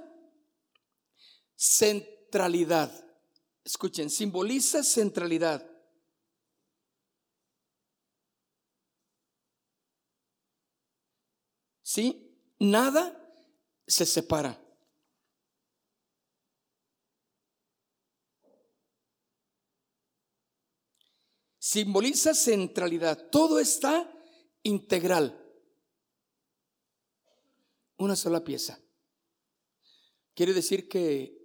centralidad. 1.55 2.91
Escuchen, 3.63 4.09
simboliza 4.09 4.83
centralidad. 4.83 5.69
¿Sí? 11.81 12.35
Nada 12.59 13.15
se 13.87 14.05
separa. 14.05 14.59
Simboliza 21.71 22.34
centralidad. 22.34 23.29
Todo 23.29 23.60
está 23.60 24.12
integral. 24.63 25.39
Una 27.97 28.15
sola 28.15 28.43
pieza. 28.43 28.79
Quiere 30.34 30.53
decir 30.53 30.89
que 30.89 31.39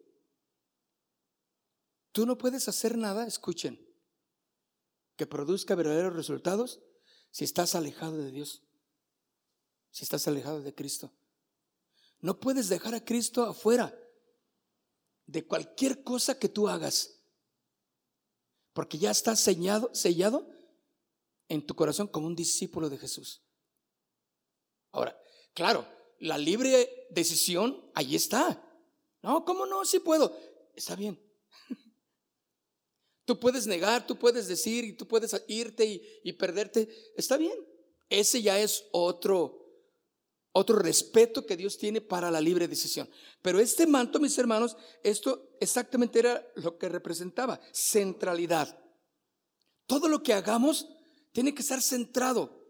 Tú 2.14 2.26
no 2.26 2.38
puedes 2.38 2.68
hacer 2.68 2.96
nada, 2.96 3.26
escuchen, 3.26 3.84
que 5.16 5.26
produzca 5.26 5.74
verdaderos 5.74 6.14
resultados 6.14 6.80
si 7.32 7.42
estás 7.42 7.74
alejado 7.74 8.16
de 8.16 8.30
Dios, 8.30 8.62
si 9.90 10.04
estás 10.04 10.28
alejado 10.28 10.62
de 10.62 10.72
Cristo. 10.76 11.12
No 12.20 12.38
puedes 12.38 12.68
dejar 12.68 12.94
a 12.94 13.04
Cristo 13.04 13.42
afuera 13.42 13.92
de 15.26 15.44
cualquier 15.44 16.04
cosa 16.04 16.38
que 16.38 16.48
tú 16.48 16.68
hagas, 16.68 17.23
porque 18.74 18.98
ya 18.98 19.10
estás 19.10 19.40
sellado, 19.40 20.50
en 21.48 21.64
tu 21.64 21.74
corazón 21.74 22.08
como 22.08 22.26
un 22.26 22.34
discípulo 22.34 22.90
de 22.90 22.98
Jesús. 22.98 23.42
Ahora, 24.90 25.18
claro, 25.54 25.86
la 26.18 26.36
libre 26.36 27.06
decisión 27.10 27.90
ahí 27.94 28.16
está. 28.16 28.60
No, 29.22 29.44
¿cómo 29.44 29.64
no? 29.64 29.84
Sí 29.84 30.00
puedo. 30.00 30.36
Está 30.74 30.96
bien. 30.96 31.18
Tú 33.24 33.38
puedes 33.38 33.66
negar, 33.66 34.06
tú 34.06 34.18
puedes 34.18 34.48
decir 34.48 34.84
y 34.84 34.92
tú 34.92 35.06
puedes 35.08 35.34
irte 35.48 36.20
y, 36.22 36.32
perderte. 36.34 36.88
Está 37.16 37.36
bien. 37.36 37.56
Ese 38.10 38.42
ya 38.42 38.58
es 38.58 38.84
otro, 38.92 39.63
otro 40.56 40.78
respeto 40.78 41.44
que 41.44 41.56
Dios 41.56 41.76
tiene 41.76 42.00
para 42.00 42.30
la 42.30 42.40
libre 42.40 42.68
decisión. 42.68 43.08
Pero 43.42 43.60
este 43.60 43.86
manto, 43.86 44.18
mis 44.20 44.38
hermanos, 44.38 44.76
esto 45.02 45.56
exactamente 45.60 46.18
era 46.20 46.46
lo 46.56 46.78
que 46.78 46.88
representaba, 46.88 47.60
centralidad. 47.72 48.78
Todo 49.86 50.08
lo 50.08 50.22
que 50.22 50.32
hagamos 50.32 50.88
tiene 51.32 51.54
que 51.54 51.62
estar 51.62 51.82
centrado 51.82 52.64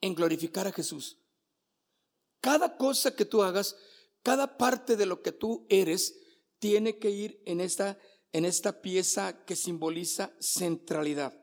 en 0.00 0.14
glorificar 0.14 0.66
a 0.66 0.72
Jesús. 0.72 1.18
Cada 2.40 2.76
cosa 2.76 3.14
que 3.14 3.26
tú 3.26 3.42
hagas, 3.42 3.76
cada 4.22 4.56
parte 4.56 4.96
de 4.96 5.06
lo 5.06 5.22
que 5.22 5.32
tú 5.32 5.66
eres, 5.68 6.16
tiene 6.58 6.98
que 6.98 7.10
ir 7.10 7.42
en 7.44 7.60
esta 7.60 7.98
en 8.32 8.44
esta 8.44 8.80
pieza 8.80 9.44
que 9.44 9.56
simboliza 9.56 10.32
centralidad. 10.40 11.39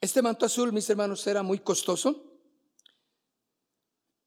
Este 0.00 0.22
manto 0.22 0.46
azul, 0.46 0.72
mis 0.72 0.88
hermanos, 0.88 1.26
era 1.26 1.42
muy 1.42 1.58
costoso. 1.58 2.38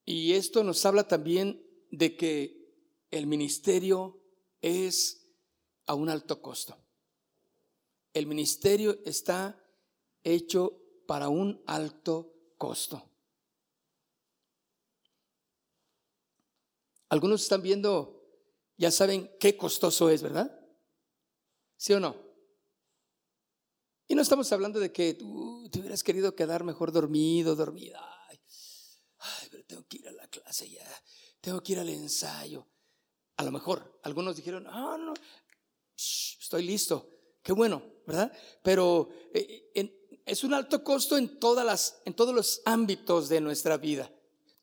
Y 0.05 0.33
esto 0.33 0.63
nos 0.63 0.85
habla 0.85 1.07
también 1.07 1.65
de 1.89 2.15
que 2.15 3.07
el 3.09 3.25
ministerio 3.25 4.21
es 4.61 5.31
a 5.87 5.95
un 5.95 6.09
alto 6.09 6.41
costo. 6.41 6.77
El 8.13 8.27
ministerio 8.27 8.99
está 9.05 9.59
hecho 10.23 10.79
para 11.07 11.29
un 11.29 11.63
alto 11.65 12.53
costo. 12.57 13.09
Algunos 17.09 17.41
están 17.43 17.61
viendo, 17.61 18.23
ya 18.77 18.91
saben 18.91 19.31
qué 19.39 19.57
costoso 19.57 20.09
es, 20.09 20.21
¿verdad? 20.21 20.59
¿Sí 21.77 21.93
o 21.93 21.99
no? 21.99 22.22
Y 24.07 24.15
no 24.15 24.21
estamos 24.21 24.51
hablando 24.51 24.79
de 24.79 24.91
que 24.91 25.13
tú 25.13 25.69
te 25.71 25.79
hubieras 25.79 26.03
querido 26.03 26.35
quedar 26.35 26.63
mejor 26.63 26.91
dormido, 26.91 27.55
dormida. 27.55 28.01
Ay, 29.19 29.47
pero 29.49 29.63
tengo 29.63 29.85
que 29.87 29.97
ir 29.97 30.07
a 30.07 30.11
la 30.11 30.27
clase 30.27 30.69
ya, 30.69 31.03
tengo 31.39 31.61
que 31.61 31.73
ir 31.73 31.79
al 31.79 31.89
ensayo. 31.89 32.67
A 33.37 33.43
lo 33.43 33.51
mejor 33.51 33.99
algunos 34.03 34.35
dijeron, 34.35 34.67
ah, 34.67 34.97
no, 34.99 35.13
estoy 35.95 36.63
listo. 36.63 37.09
Qué 37.41 37.51
bueno, 37.53 37.83
¿verdad? 38.05 38.31
Pero 38.61 39.09
eh, 39.33 40.21
es 40.25 40.43
un 40.43 40.53
alto 40.53 40.83
costo 40.83 41.17
en, 41.17 41.39
todas 41.39 41.65
las, 41.65 42.01
en 42.05 42.13
todos 42.13 42.33
los 42.33 42.61
ámbitos 42.65 43.29
de 43.29 43.41
nuestra 43.41 43.77
vida. 43.77 44.13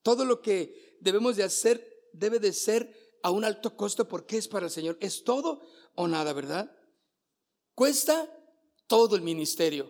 Todo 0.03 0.24
lo 0.24 0.40
que 0.40 0.96
debemos 1.00 1.37
de 1.37 1.44
hacer 1.44 2.09
debe 2.12 2.38
de 2.38 2.53
ser 2.53 3.18
a 3.22 3.31
un 3.31 3.44
alto 3.44 3.76
costo 3.76 4.09
porque 4.09 4.38
es 4.38 4.48
para 4.48 4.66
el 4.66 4.72
Señor. 4.72 4.96
Es 5.00 5.24
todo 5.24 5.61
o 5.94 6.09
nada, 6.09 6.33
¿verdad? 6.33 6.74
Cuesta 7.74 8.29
todo 8.90 9.14
el 9.14 9.22
ministerio. 9.22 9.88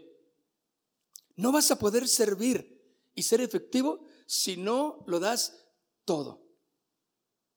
No 1.35 1.53
vas 1.53 1.71
a 1.71 1.79
poder 1.79 2.07
servir 2.07 2.85
y 3.15 3.23
ser 3.23 3.41
efectivo 3.41 4.07
si 4.27 4.59
no 4.59 5.03
lo 5.07 5.19
das 5.19 5.57
todo. 6.05 6.47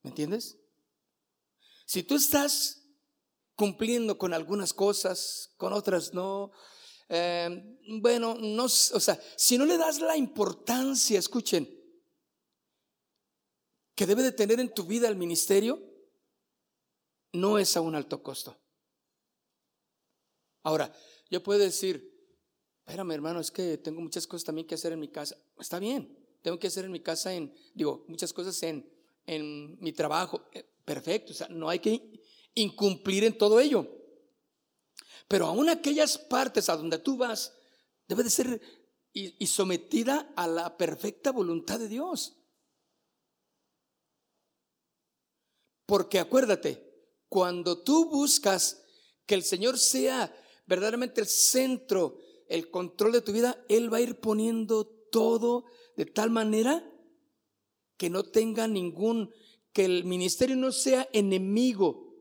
¿Me 0.03 0.11
entiendes? 0.11 0.57
Si 1.85 2.01
tú 2.03 2.15
estás 2.15 2.87
cumpliendo 3.55 4.17
con 4.17 4.33
algunas 4.33 4.71
cosas, 4.71 5.53
con 5.57 5.73
otras 5.73 6.13
no, 6.13 6.53
eh, 7.09 7.77
bueno, 7.99 8.35
no, 8.39 8.63
o 8.63 8.69
sea, 8.69 9.21
si 9.35 9.57
no 9.57 9.65
le 9.65 9.77
das 9.77 9.99
la 9.99 10.15
importancia, 10.15 11.19
escuchen, 11.19 11.67
que 13.95 14.05
debe 14.05 14.23
de 14.23 14.31
tener 14.31 14.61
en 14.61 14.73
tu 14.73 14.85
vida 14.85 15.09
el 15.09 15.17
ministerio, 15.17 15.77
no 17.33 17.59
es 17.59 17.75
a 17.75 17.81
un 17.81 17.95
alto 17.95 18.23
costo. 18.23 18.57
Ahora, 20.63 20.95
yo 21.33 21.41
puedo 21.41 21.59
decir, 21.59 22.13
espérame 22.85 23.13
hermano, 23.13 23.39
es 23.39 23.49
que 23.49 23.79
tengo 23.79 23.99
muchas 24.01 24.27
cosas 24.27 24.45
también 24.45 24.67
que 24.67 24.75
hacer 24.75 24.93
en 24.93 24.99
mi 24.99 25.07
casa. 25.07 25.35
Está 25.57 25.79
bien, 25.79 26.15
tengo 26.43 26.59
que 26.59 26.67
hacer 26.67 26.85
en 26.85 26.91
mi 26.91 26.99
casa, 26.99 27.33
en, 27.33 27.51
digo, 27.73 28.05
muchas 28.07 28.31
cosas 28.31 28.61
en, 28.61 28.87
en 29.25 29.79
mi 29.79 29.93
trabajo. 29.93 30.47
Eh, 30.51 30.63
perfecto, 30.85 31.31
o 31.31 31.35
sea, 31.35 31.47
no 31.49 31.69
hay 31.69 31.79
que 31.79 32.21
incumplir 32.53 33.23
en 33.23 33.35
todo 33.35 33.59
ello. 33.59 33.87
Pero 35.27 35.47
aún 35.47 35.69
aquellas 35.69 36.19
partes 36.19 36.69
a 36.69 36.77
donde 36.77 36.99
tú 36.99 37.17
vas, 37.17 37.57
debe 38.07 38.23
de 38.23 38.29
ser 38.29 38.61
y 39.11 39.47
sometida 39.47 40.33
a 40.35 40.45
la 40.45 40.77
perfecta 40.77 41.31
voluntad 41.31 41.79
de 41.79 41.87
Dios. 41.87 42.37
Porque 45.87 46.19
acuérdate, 46.19 47.09
cuando 47.27 47.81
tú 47.81 48.07
buscas 48.07 48.83
que 49.25 49.33
el 49.33 49.43
Señor 49.43 49.79
sea 49.79 50.31
verdaderamente 50.65 51.21
el 51.21 51.27
centro, 51.27 52.17
el 52.47 52.69
control 52.69 53.11
de 53.11 53.21
tu 53.21 53.31
vida, 53.31 53.63
Él 53.69 53.91
va 53.91 53.97
a 53.97 54.01
ir 54.01 54.19
poniendo 54.19 54.85
todo 55.11 55.65
de 55.95 56.05
tal 56.05 56.29
manera 56.29 56.89
que 57.97 58.09
no 58.09 58.23
tenga 58.23 58.67
ningún, 58.67 59.31
que 59.71 59.85
el 59.85 60.03
ministerio 60.03 60.55
no 60.55 60.71
sea 60.71 61.07
enemigo 61.13 62.15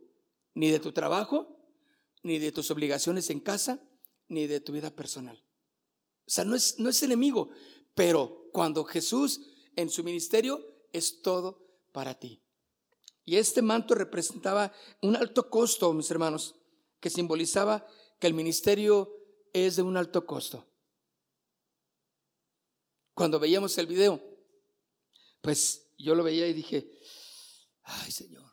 ni 0.54 0.70
de 0.70 0.80
tu 0.80 0.92
trabajo, 0.92 1.58
ni 2.22 2.38
de 2.38 2.52
tus 2.52 2.70
obligaciones 2.70 3.30
en 3.30 3.40
casa, 3.40 3.82
ni 4.28 4.46
de 4.46 4.60
tu 4.60 4.72
vida 4.72 4.94
personal. 4.94 5.42
O 6.26 6.30
sea, 6.30 6.44
no 6.44 6.54
es, 6.54 6.78
no 6.78 6.88
es 6.88 7.02
enemigo, 7.02 7.50
pero 7.94 8.48
cuando 8.52 8.84
Jesús 8.84 9.40
en 9.76 9.90
su 9.90 10.04
ministerio 10.04 10.64
es 10.92 11.22
todo 11.22 11.66
para 11.92 12.18
ti. 12.18 12.42
Y 13.24 13.36
este 13.36 13.62
manto 13.62 13.94
representaba 13.94 14.72
un 15.00 15.16
alto 15.16 15.48
costo, 15.48 15.92
mis 15.92 16.10
hermanos, 16.10 16.56
que 17.00 17.10
simbolizaba 17.10 17.86
que 18.22 18.28
el 18.28 18.34
ministerio 18.34 19.18
es 19.52 19.74
de 19.74 19.82
un 19.82 19.96
alto 19.96 20.24
costo. 20.24 20.64
Cuando 23.14 23.40
veíamos 23.40 23.76
el 23.78 23.88
video, 23.88 24.22
pues 25.40 25.88
yo 25.98 26.14
lo 26.14 26.22
veía 26.22 26.46
y 26.46 26.52
dije, 26.52 26.88
ay 27.82 28.12
Señor, 28.12 28.48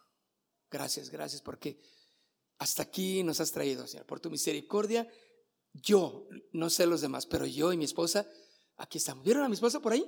gracias, 0.72 1.12
gracias, 1.12 1.44
porque 1.44 1.80
hasta 2.58 2.82
aquí 2.82 3.22
nos 3.22 3.42
has 3.42 3.52
traído, 3.52 3.86
Señor, 3.86 4.08
por 4.08 4.20
tu 4.20 4.32
misericordia. 4.32 5.08
Yo, 5.72 6.28
no 6.52 6.72
sé 6.72 6.88
los 6.88 7.02
demás, 7.02 7.28
pero 7.28 7.46
yo 7.46 7.72
y 7.72 7.78
mi 7.78 7.86
esposa, 7.86 8.28
aquí 8.78 8.98
estamos. 8.98 9.24
¿Vieron 9.24 9.44
a 9.44 9.50
mi 9.50 9.54
esposa 9.54 9.80
por 9.80 9.94
ahí? 9.94 10.04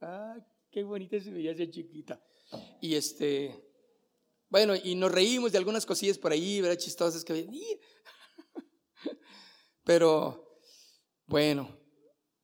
Ah, 0.00 0.38
qué 0.70 0.82
bonita 0.84 1.20
se 1.20 1.30
veía 1.30 1.52
esa 1.52 1.70
chiquita. 1.70 2.18
Y 2.80 2.94
este, 2.94 3.67
bueno, 4.50 4.74
y 4.76 4.94
nos 4.94 5.12
reímos 5.12 5.52
de 5.52 5.58
algunas 5.58 5.84
cosillas 5.84 6.18
por 6.18 6.32
ahí, 6.32 6.60
¿verdad? 6.60 6.78
Chistosas 6.78 7.24
que 7.24 7.48
Pero, 9.84 10.60
bueno, 11.26 11.78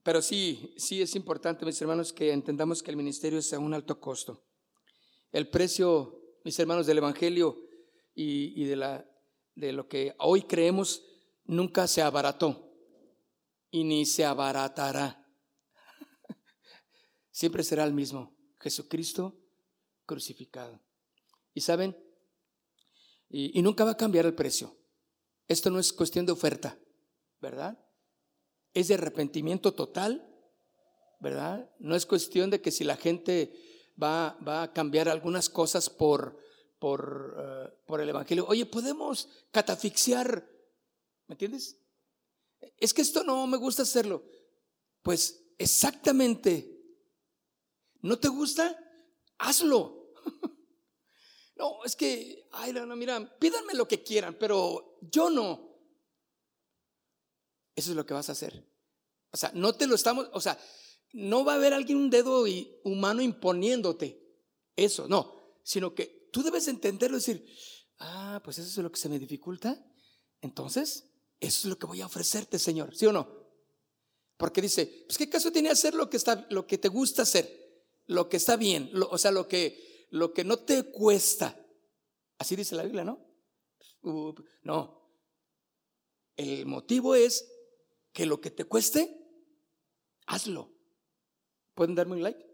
pero 0.02 0.20
sí, 0.20 0.74
sí 0.76 1.00
es 1.00 1.14
importante, 1.16 1.64
mis 1.64 1.80
hermanos, 1.80 2.12
que 2.12 2.30
entendamos 2.30 2.82
que 2.82 2.90
el 2.90 2.96
ministerio 2.96 3.38
es 3.38 3.52
a 3.54 3.58
un 3.58 3.72
alto 3.72 3.98
costo. 4.00 4.44
El 5.32 5.48
precio, 5.48 6.36
mis 6.44 6.58
hermanos, 6.58 6.86
del 6.86 6.98
Evangelio 6.98 7.58
y, 8.14 8.62
y 8.62 8.66
de, 8.66 8.76
la, 8.76 9.10
de 9.54 9.72
lo 9.72 9.88
que 9.88 10.14
hoy 10.18 10.42
creemos 10.42 11.02
nunca 11.44 11.86
se 11.86 12.02
abarató 12.02 12.70
y 13.70 13.82
ni 13.82 14.04
se 14.04 14.26
abaratará. 14.26 15.26
Siempre 17.30 17.64
será 17.64 17.84
el 17.84 17.94
mismo, 17.94 18.36
Jesucristo 18.60 19.40
crucificado. 20.04 20.84
Y 21.54 21.60
saben, 21.60 21.96
y, 23.30 23.62
nunca 23.62 23.84
va 23.84 23.92
a 23.92 23.96
cambiar 23.96 24.26
el 24.26 24.34
precio. 24.34 24.76
Esto 25.48 25.70
no 25.70 25.78
es 25.78 25.92
cuestión 25.92 26.26
de 26.26 26.32
oferta, 26.32 26.78
¿verdad? 27.40 27.78
Es 28.72 28.88
de 28.88 28.94
arrepentimiento 28.94 29.72
total, 29.74 30.28
¿verdad? 31.20 31.70
No 31.78 31.94
es 31.94 32.06
cuestión 32.06 32.50
de 32.50 32.60
que 32.60 32.70
si 32.70 32.84
la 32.84 32.96
gente 32.96 33.54
va, 34.00 34.38
va 34.46 34.62
a 34.62 34.72
cambiar 34.72 35.08
algunas 35.08 35.48
cosas 35.48 35.88
por, 35.90 36.38
por, 36.78 37.36
eh, 37.38 37.74
por 37.86 38.00
el 38.00 38.08
Evangelio. 38.08 38.46
Oye, 38.48 38.66
podemos 38.66 39.28
catafixiar, 39.50 40.48
¿me 41.28 41.34
entiendes? 41.34 41.78
Es 42.78 42.92
que 42.92 43.02
esto 43.02 43.22
no 43.24 43.46
me 43.46 43.56
gusta 43.56 43.82
hacerlo. 43.82 44.24
Pues 45.02 45.44
exactamente. 45.58 46.70
¿No 48.00 48.18
te 48.18 48.28
gusta? 48.28 48.80
hazlo. 49.38 50.12
No, 51.56 51.84
es 51.84 51.94
que, 51.94 52.48
ay, 52.52 52.72
no, 52.72 52.96
mira, 52.96 53.38
pídanme 53.38 53.74
lo 53.74 53.86
que 53.86 54.02
quieran, 54.02 54.36
pero 54.38 54.98
yo 55.00 55.30
no. 55.30 55.72
Eso 57.76 57.90
es 57.90 57.96
lo 57.96 58.04
que 58.04 58.14
vas 58.14 58.28
a 58.28 58.32
hacer. 58.32 58.66
O 59.30 59.36
sea, 59.36 59.50
no 59.54 59.72
te 59.74 59.86
lo 59.86 59.94
estamos, 59.94 60.28
o 60.32 60.40
sea, 60.40 60.58
no 61.12 61.44
va 61.44 61.52
a 61.52 61.56
haber 61.56 61.72
alguien 61.72 61.98
un 61.98 62.10
dedo 62.10 62.44
humano 62.84 63.22
imponiéndote 63.22 64.20
eso, 64.76 65.06
no, 65.08 65.58
sino 65.62 65.94
que 65.94 66.28
tú 66.32 66.42
debes 66.42 66.66
entenderlo 66.68 67.16
y 67.16 67.20
decir, 67.20 67.46
ah, 67.98 68.40
pues 68.44 68.58
eso 68.58 68.68
es 68.68 68.76
lo 68.78 68.90
que 68.90 68.98
se 68.98 69.08
me 69.08 69.18
dificulta. 69.18 69.84
Entonces, 70.40 71.10
eso 71.40 71.60
es 71.60 71.64
lo 71.66 71.78
que 71.78 71.86
voy 71.86 72.00
a 72.00 72.06
ofrecerte, 72.06 72.58
Señor, 72.58 72.96
¿sí 72.96 73.06
o 73.06 73.12
no? 73.12 73.28
Porque 74.36 74.60
dice, 74.60 75.04
pues 75.06 75.18
qué 75.18 75.28
caso 75.28 75.52
tiene 75.52 75.70
hacer 75.70 75.94
lo 75.94 76.10
que 76.10 76.16
está, 76.16 76.46
lo 76.50 76.66
que 76.66 76.78
te 76.78 76.88
gusta 76.88 77.22
hacer 77.22 77.64
lo 78.06 78.28
que 78.28 78.36
está 78.36 78.56
bien, 78.56 78.90
o 79.10 79.18
sea, 79.18 79.30
lo 79.30 79.48
que, 79.48 79.93
lo 80.14 80.32
que 80.32 80.44
no 80.44 80.60
te 80.60 80.92
cuesta. 80.92 81.60
Así 82.38 82.54
dice 82.54 82.76
la 82.76 82.84
Biblia, 82.84 83.02
¿no? 83.02 83.18
no. 84.62 85.10
El 86.36 86.66
motivo 86.66 87.16
es 87.16 87.50
que 88.12 88.24
lo 88.24 88.40
que 88.40 88.52
te 88.52 88.64
cueste, 88.64 89.12
hazlo. 90.26 90.72
¿Pueden 91.74 91.96
darme 91.96 92.14
un 92.14 92.22
like? 92.22 92.46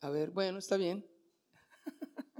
A 0.00 0.10
ver, 0.10 0.30
bueno, 0.30 0.58
está 0.58 0.76
bien. 0.76 1.08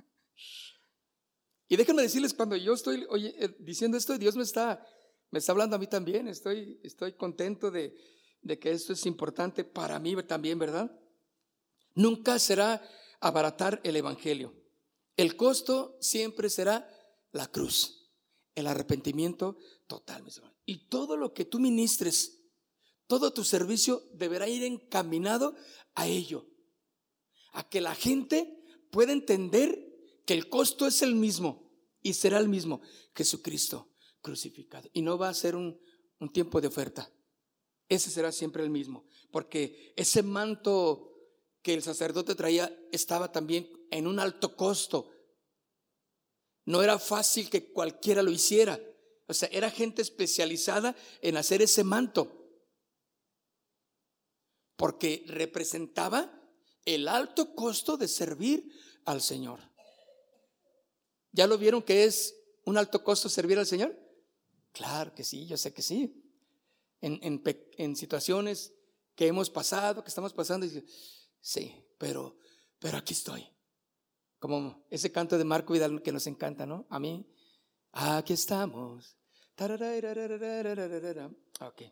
y 1.69 1.77
déjenme 1.77 2.03
decirles, 2.03 2.35
cuando 2.35 2.57
yo 2.57 2.75
estoy 2.75 3.07
oye, 3.09 3.35
eh, 3.43 3.57
diciendo 3.61 3.97
esto, 3.97 4.19
Dios 4.19 4.37
me 4.37 4.43
está, 4.43 4.87
me 5.31 5.39
está 5.39 5.53
hablando 5.53 5.77
a 5.77 5.79
mí 5.79 5.87
también. 5.87 6.29
Estoy, 6.29 6.79
estoy 6.83 7.15
contento 7.15 7.71
de, 7.71 7.97
de 8.43 8.59
que 8.59 8.73
esto 8.73 8.93
es 8.93 9.07
importante 9.07 9.65
para 9.65 9.99
mí 9.99 10.15
también, 10.25 10.59
¿verdad? 10.59 10.95
Nunca 11.95 12.39
será 12.39 12.83
abaratar 13.21 13.81
el 13.85 13.97
Evangelio. 13.97 14.55
El 15.17 15.37
costo 15.37 15.97
siempre 16.01 16.49
será 16.51 16.89
la 17.33 17.47
cruz, 17.47 18.11
el 18.55 18.67
arrepentimiento 18.67 19.59
total. 19.87 20.25
Y 20.65 20.89
todo 20.89 21.17
lo 21.17 21.35
que 21.35 21.45
tú 21.45 21.59
ministres, 21.59 22.41
todo 23.07 23.33
tu 23.33 23.45
servicio 23.45 24.03
deberá 24.15 24.49
ir 24.49 24.65
encaminado 24.65 25.55
a 25.95 26.07
ello, 26.07 26.47
a 27.53 27.69
que 27.69 27.81
la 27.81 27.95
gente 27.95 28.65
pueda 28.91 29.13
entender 29.13 29.79
que 30.25 30.35
el 30.35 30.49
costo 30.49 30.87
es 30.87 31.03
el 31.03 31.15
mismo 31.15 31.71
y 32.01 32.15
será 32.15 32.39
el 32.39 32.49
mismo, 32.49 32.81
Jesucristo 33.15 33.89
crucificado. 34.23 34.89
Y 34.93 35.03
no 35.03 35.19
va 35.19 35.29
a 35.29 35.35
ser 35.35 35.57
un, 35.57 35.79
un 36.19 36.33
tiempo 36.33 36.61
de 36.61 36.69
oferta 36.69 37.11
ese 37.95 38.11
será 38.11 38.33
siempre 38.33 38.63
el 38.63 38.71
mismo, 38.71 39.05
porque 39.31 39.93
ese 39.97 40.23
manto 40.23 41.12
que 41.63 41.75
el 41.75 41.83
sacerdote 41.83 42.35
traía 42.35 42.75
estaba 42.91 43.31
también 43.33 43.71
en 43.91 44.07
un 44.07 44.19
alto 44.19 44.57
costo. 44.57 45.11
No 46.65 46.83
era 46.83 46.99
fácil 46.99 47.49
que 47.51 47.73
cualquiera 47.73 48.23
lo 48.23 48.31
hiciera. 48.31 48.81
O 49.29 49.35
sea, 49.35 49.49
era 49.53 49.71
gente 49.71 50.03
especializada 50.03 50.97
en 51.21 51.37
hacer 51.37 51.63
ese 51.63 51.85
manto. 51.85 52.51
Porque 54.77 55.25
representaba 55.27 56.33
el 56.85 57.09
alto 57.09 57.55
costo 57.55 57.97
de 57.97 58.09
servir 58.09 58.71
al 59.05 59.21
Señor. 59.21 59.61
¿Ya 61.31 61.47
lo 61.47 61.57
vieron 61.59 61.83
que 61.83 62.05
es 62.05 62.35
un 62.65 62.77
alto 62.77 63.03
costo 63.03 63.29
servir 63.29 63.59
al 63.59 63.67
Señor? 63.67 63.99
Claro 64.73 65.15
que 65.15 65.25
sí, 65.25 65.47
yo 65.47 65.57
sé 65.57 65.73
que 65.73 65.83
sí 65.83 66.23
en, 67.03 67.97
situaciones 67.97 68.73
que 69.15 69.27
hemos 69.27 69.51
pasado, 69.51 70.03
que 70.03 70.09
estamos 70.09 70.33
pasando, 70.33 70.67
sí, 71.43 71.85
pero, 71.99 72.39
pero 72.79 72.97
aquí 72.97 73.13
estoy. 73.13 73.47
Como 74.39 74.87
ese 74.89 75.13
canto 75.13 75.37
de 75.37 75.45
Marco 75.45 75.75
Vidal 75.75 76.01
que 76.01 76.11
nos 76.11 76.27
encanta, 76.27 76.65
¿no? 76.65 76.87
A 76.89 76.99
mí, 76.99 77.27
aquí 77.93 78.33
estamos. 78.33 79.15
Ok. 81.61 81.83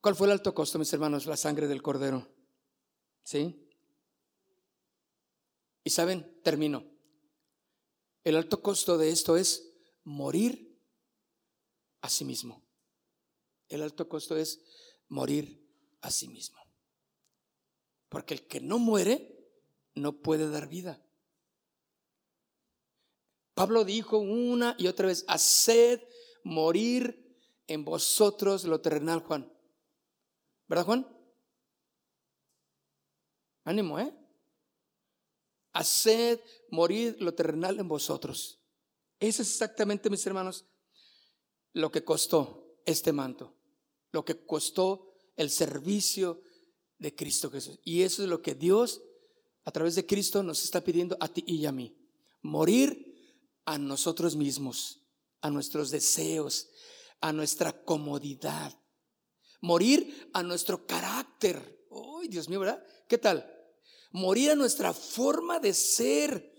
¿Cuál 0.00 0.16
fue 0.16 0.26
el 0.26 0.32
alto 0.32 0.54
costo, 0.54 0.78
mis 0.78 0.92
hermanos? 0.92 1.26
La 1.26 1.36
sangre 1.36 1.66
del 1.66 1.82
cordero. 1.82 2.26
¿Sí? 3.22 3.68
Y 5.82 5.90
saben, 5.90 6.40
termino. 6.42 6.84
El 8.22 8.36
alto 8.36 8.62
costo 8.62 8.98
de 8.98 9.10
esto 9.10 9.36
es 9.36 9.70
morir 10.02 10.78
a 12.00 12.08
sí 12.08 12.24
mismo. 12.24 12.62
El 13.68 13.82
alto 13.82 14.08
costo 14.08 14.36
es 14.36 14.60
morir 15.08 15.63
a 16.04 16.10
sí 16.10 16.28
mismo. 16.28 16.58
Porque 18.08 18.34
el 18.34 18.46
que 18.46 18.60
no 18.60 18.78
muere 18.78 19.34
no 19.94 20.20
puede 20.20 20.48
dar 20.50 20.68
vida. 20.68 21.02
Pablo 23.54 23.84
dijo 23.84 24.18
una 24.18 24.74
y 24.78 24.88
otra 24.88 25.06
vez, 25.06 25.24
haced 25.28 26.02
morir 26.42 27.38
en 27.66 27.84
vosotros 27.84 28.64
lo 28.64 28.80
terrenal, 28.80 29.20
Juan. 29.20 29.50
¿Verdad, 30.66 30.84
Juan? 30.84 31.08
Ánimo, 33.64 33.98
¿eh? 33.98 34.14
Haced 35.72 36.40
morir 36.70 37.16
lo 37.20 37.34
terrenal 37.34 37.78
en 37.78 37.88
vosotros. 37.88 38.60
Eso 39.18 39.42
es 39.42 39.48
exactamente, 39.48 40.10
mis 40.10 40.26
hermanos, 40.26 40.66
lo 41.72 41.90
que 41.90 42.04
costó 42.04 42.76
este 42.84 43.12
manto, 43.12 43.54
lo 44.12 44.24
que 44.24 44.44
costó 44.44 45.13
el 45.36 45.50
servicio 45.50 46.42
de 46.98 47.14
Cristo 47.14 47.50
Jesús. 47.50 47.78
Y 47.84 48.02
eso 48.02 48.22
es 48.22 48.28
lo 48.28 48.42
que 48.42 48.54
Dios, 48.54 49.02
a 49.64 49.70
través 49.70 49.94
de 49.94 50.06
Cristo, 50.06 50.42
nos 50.42 50.62
está 50.64 50.82
pidiendo 50.82 51.16
a 51.20 51.28
ti 51.28 51.44
y 51.46 51.66
a 51.66 51.72
mí. 51.72 51.96
Morir 52.42 53.14
a 53.64 53.78
nosotros 53.78 54.36
mismos, 54.36 55.00
a 55.40 55.50
nuestros 55.50 55.90
deseos, 55.90 56.68
a 57.20 57.32
nuestra 57.32 57.84
comodidad. 57.84 58.78
Morir 59.60 60.30
a 60.34 60.42
nuestro 60.42 60.86
carácter. 60.86 61.86
¡Ay, 62.20 62.28
Dios 62.28 62.48
mío, 62.48 62.60
¿verdad? 62.60 62.84
¿Qué 63.08 63.18
tal? 63.18 63.50
Morir 64.12 64.50
a 64.50 64.54
nuestra 64.54 64.92
forma 64.92 65.58
de 65.58 65.72
ser. 65.72 66.52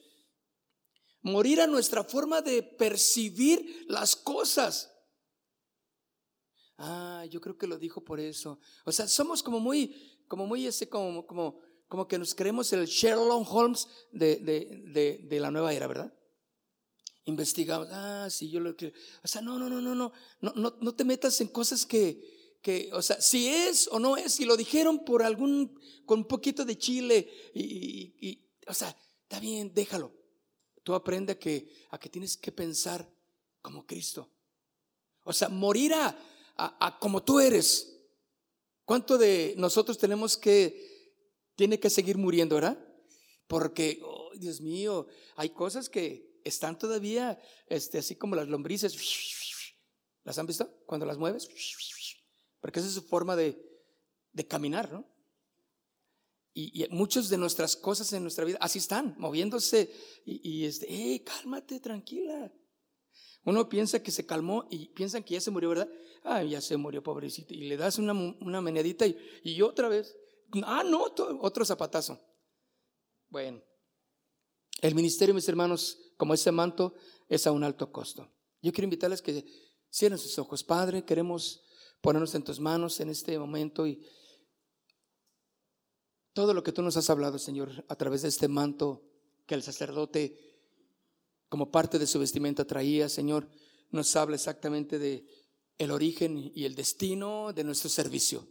Morir 1.21 1.61
a 1.61 1.67
nuestra 1.67 2.03
forma 2.03 2.41
de 2.41 2.63
percibir 2.63 3.85
las 3.87 4.15
cosas. 4.15 4.91
Ah, 6.77 7.25
yo 7.29 7.39
creo 7.39 7.57
que 7.57 7.67
lo 7.67 7.77
dijo 7.77 8.03
por 8.03 8.19
eso. 8.19 8.59
O 8.85 8.91
sea, 8.91 9.07
somos 9.07 9.41
como 9.41 9.59
muy, 9.59 9.95
como 10.27 10.45
muy 10.45 10.67
ese, 10.67 10.89
como, 10.89 11.25
como, 11.25 11.61
como 11.87 12.07
que 12.07 12.17
nos 12.17 12.35
creemos 12.35 12.71
el 12.73 12.85
Sherlock 12.85 13.47
Holmes 13.49 13.87
de, 14.11 14.37
de, 14.37 15.19
de, 15.27 15.39
la 15.39 15.51
nueva 15.51 15.73
era, 15.73 15.87
¿verdad? 15.87 16.13
Investigamos, 17.25 17.87
ah, 17.91 18.27
sí, 18.29 18.49
yo 18.49 18.59
lo 18.59 18.75
que, 18.75 18.93
o 19.23 19.27
sea, 19.27 19.41
no, 19.41 19.57
no, 19.57 19.69
no, 19.69 19.81
no, 19.81 19.95
no, 19.95 20.11
no, 20.41 20.77
no, 20.79 20.95
te 20.95 21.05
metas 21.05 21.39
en 21.41 21.47
cosas 21.47 21.85
que, 21.85 22.57
que, 22.61 22.89
o 22.93 23.01
sea, 23.01 23.19
si 23.21 23.47
es 23.47 23.87
o 23.87 23.97
no 23.99 24.17
es, 24.17 24.33
si 24.33 24.45
lo 24.45 24.57
dijeron 24.57 25.05
por 25.05 25.23
algún, 25.23 25.79
con 26.05 26.19
un 26.19 26.27
poquito 26.27 26.65
de 26.65 26.77
chile, 26.77 27.29
y, 27.53 28.13
y, 28.19 28.45
o 28.67 28.73
sea, 28.73 28.95
está 29.23 29.39
bien, 29.39 29.73
déjalo. 29.73 30.13
Tú 30.83 30.93
aprende 30.93 31.39
que, 31.39 31.67
a 31.89 31.97
que 31.97 32.09
tienes 32.09 32.37
que 32.37 32.51
pensar 32.51 33.11
como 33.61 33.87
Cristo. 33.87 34.29
O 35.23 35.33
sea, 35.33 35.49
morir 35.49 35.95
a, 35.95 36.15
a, 36.57 36.97
como 36.99 37.23
tú 37.23 37.39
eres. 37.39 37.91
¿Cuánto 38.85 39.17
de 39.17 39.55
nosotros 39.57 39.97
tenemos 39.97 40.37
que, 40.37 41.13
tiene 41.55 41.79
que 41.79 41.89
seguir 41.89 42.17
muriendo, 42.17 42.55
verdad? 42.55 42.77
Porque, 43.47 43.99
oh, 44.03 44.31
Dios 44.35 44.61
mío, 44.61 45.07
hay 45.35 45.49
cosas 45.49 45.89
que 45.89 46.39
están 46.43 46.77
todavía, 46.77 47.39
este, 47.67 47.97
así 47.97 48.15
como 48.15 48.35
las 48.35 48.47
lombrices. 48.47 48.95
¿Las 50.23 50.37
han 50.37 50.45
visto? 50.45 50.69
Cuando 50.85 51.05
las 51.05 51.17
mueves. 51.17 51.49
Porque 52.59 52.79
esa 52.79 52.87
es 52.87 52.95
su 52.95 53.01
forma 53.03 53.35
de, 53.35 53.59
de 54.31 54.47
caminar, 54.47 54.91
¿no? 54.91 55.05
Y, 56.53 56.83
y, 56.83 56.87
muchas 56.89 57.27
de 57.27 57.37
nuestras 57.37 57.75
cosas 57.75 58.11
en 58.13 58.21
nuestra 58.21 58.45
vida 58.45 58.57
así 58.61 58.79
están, 58.79 59.15
moviéndose. 59.17 59.91
Y, 60.25 60.49
y 60.49 60.65
este, 60.65 60.85
hey, 60.89 61.19
cálmate, 61.19 61.79
tranquila. 61.79 62.51
Uno 63.45 63.69
piensa 63.69 64.01
que 64.01 64.11
se 64.11 64.25
calmó 64.25 64.65
y 64.69 64.87
piensan 64.89 65.23
que 65.23 65.35
ya 65.35 65.41
se 65.41 65.51
murió, 65.51 65.69
¿verdad? 65.69 65.89
Ah, 66.23 66.43
ya 66.43 66.59
se 66.59 66.75
murió, 66.77 67.03
pobrecito. 67.03 67.53
Y 67.53 67.67
le 67.67 67.77
das 67.77 67.99
una, 67.99 68.13
una 68.13 68.71
y, 68.81 69.17
y 69.43 69.61
otra 69.61 69.87
vez. 69.87 70.17
Ah, 70.63 70.83
no, 70.83 71.03
otro 71.41 71.63
zapatazo. 71.63 72.19
Bueno, 73.29 73.61
el 74.81 74.95
ministerio, 74.95 75.35
mis 75.35 75.47
hermanos, 75.47 75.97
como 76.17 76.33
ese 76.33 76.51
manto, 76.51 76.95
es 77.29 77.45
a 77.45 77.51
un 77.51 77.63
alto 77.63 77.91
costo. 77.91 78.27
Yo 78.61 78.71
quiero 78.71 78.85
invitarles 78.85 79.21
que 79.21 79.45
cierren 79.91 80.17
sus 80.17 80.37
ojos. 80.39 80.63
Padre, 80.63 81.05
queremos 81.05 81.63
ponernos 82.01 82.33
en 82.33 82.43
tus 82.43 82.59
manos 82.59 82.99
en 82.99 83.09
este 83.09 83.37
momento 83.37 83.85
y 83.85 84.03
todo 86.33 86.53
lo 86.53 86.63
que 86.63 86.71
tú 86.71 86.81
nos 86.81 86.97
has 86.97 87.09
hablado, 87.09 87.39
Señor, 87.39 87.85
a 87.87 87.95
través 87.95 88.23
de 88.23 88.27
este 88.27 88.47
manto 88.47 89.03
que 89.45 89.55
el 89.55 89.63
sacerdote 89.63 90.44
como 91.49 91.71
parte 91.71 91.99
de 91.99 92.07
su 92.07 92.19
vestimenta 92.19 92.65
traía, 92.65 93.09
Señor, 93.09 93.47
nos 93.91 94.15
habla 94.15 94.35
exactamente 94.35 94.99
de 94.99 95.25
el 95.77 95.91
origen 95.91 96.51
y 96.55 96.65
el 96.65 96.75
destino 96.75 97.53
de 97.53 97.63
nuestro 97.63 97.89
servicio, 97.89 98.47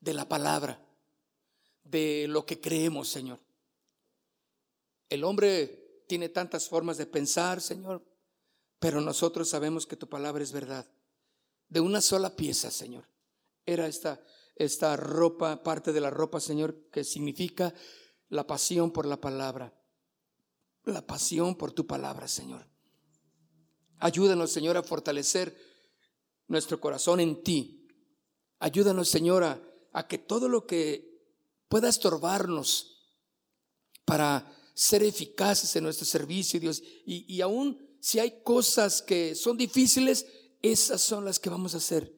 de 0.00 0.14
la 0.14 0.28
palabra, 0.28 0.86
de 1.84 2.26
lo 2.28 2.44
que 2.46 2.60
creemos, 2.60 3.08
Señor. 3.08 3.40
El 5.08 5.24
hombre 5.24 6.04
tiene 6.06 6.28
tantas 6.28 6.68
formas 6.68 6.98
de 6.98 7.06
pensar, 7.06 7.60
Señor, 7.60 8.04
pero 8.78 9.00
nosotros 9.00 9.48
sabemos 9.48 9.86
que 9.86 9.96
tu 9.96 10.08
palabra 10.08 10.42
es 10.42 10.52
verdad. 10.52 10.86
De 11.68 11.80
una 11.80 12.00
sola 12.00 12.36
pieza, 12.36 12.70
Señor. 12.70 13.08
Era 13.66 13.86
esta, 13.86 14.22
esta 14.56 14.96
ropa, 14.96 15.62
parte 15.62 15.92
de 15.92 16.00
la 16.00 16.10
ropa, 16.10 16.40
Señor, 16.40 16.88
que 16.90 17.04
significa 17.04 17.74
la 18.28 18.46
pasión 18.46 18.90
por 18.90 19.06
la 19.06 19.20
palabra 19.20 19.79
la 20.84 21.06
pasión 21.06 21.56
por 21.56 21.72
tu 21.72 21.86
palabra, 21.86 22.28
Señor. 22.28 22.66
Ayúdanos, 23.98 24.50
Señor, 24.50 24.76
a 24.76 24.82
fortalecer 24.82 25.56
nuestro 26.48 26.80
corazón 26.80 27.20
en 27.20 27.42
ti. 27.42 27.86
Ayúdanos, 28.58 29.08
Señor, 29.08 29.44
a, 29.44 30.08
que 30.08 30.18
todo 30.18 30.48
lo 30.48 30.66
que 30.66 31.08
pueda 31.68 31.88
estorbarnos 31.88 32.98
para 34.04 34.50
ser 34.74 35.02
eficaces 35.02 35.76
en 35.76 35.84
nuestro 35.84 36.06
servicio, 36.06 36.58
Dios, 36.58 36.82
y, 37.04 37.32
y 37.32 37.40
aún 37.42 37.78
si 38.00 38.18
hay 38.18 38.42
cosas 38.42 39.02
que 39.02 39.34
son 39.34 39.56
difíciles, 39.56 40.26
esas 40.62 41.00
son 41.00 41.24
las 41.24 41.38
que 41.38 41.50
vamos 41.50 41.74
a 41.74 41.78
hacer. 41.78 42.12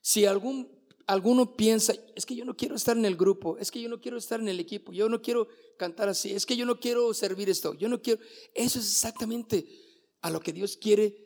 Si 0.00 0.24
algún 0.24 0.79
alguno 1.10 1.56
piensa, 1.56 1.92
es 2.14 2.24
que 2.24 2.36
yo 2.36 2.44
no 2.44 2.56
quiero 2.56 2.76
estar 2.76 2.96
en 2.96 3.04
el 3.04 3.16
grupo, 3.16 3.58
es 3.58 3.72
que 3.72 3.80
yo 3.80 3.88
no 3.88 4.00
quiero 4.00 4.16
estar 4.16 4.38
en 4.38 4.46
el 4.46 4.60
equipo, 4.60 4.92
yo 4.92 5.08
no 5.08 5.20
quiero 5.20 5.48
cantar 5.76 6.08
así, 6.08 6.30
es 6.30 6.46
que 6.46 6.56
yo 6.56 6.64
no 6.64 6.78
quiero 6.78 7.12
servir 7.14 7.50
esto, 7.50 7.74
yo 7.74 7.88
no 7.88 8.00
quiero. 8.00 8.22
Eso 8.54 8.78
es 8.78 8.84
exactamente 8.84 9.66
a 10.20 10.30
lo 10.30 10.38
que 10.38 10.52
Dios 10.52 10.76
quiere 10.76 11.20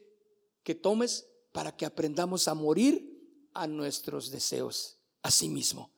que 0.63 0.75
tomes 0.75 1.29
para 1.53 1.77
que 1.77 1.85
aprendamos 1.85 2.49
a 2.49 2.55
morir 2.55 3.51
a 3.53 3.67
nuestros 3.67 4.31
deseos, 4.31 4.97
a 5.23 5.31
sí 5.31 5.51
mismo. 5.51 5.93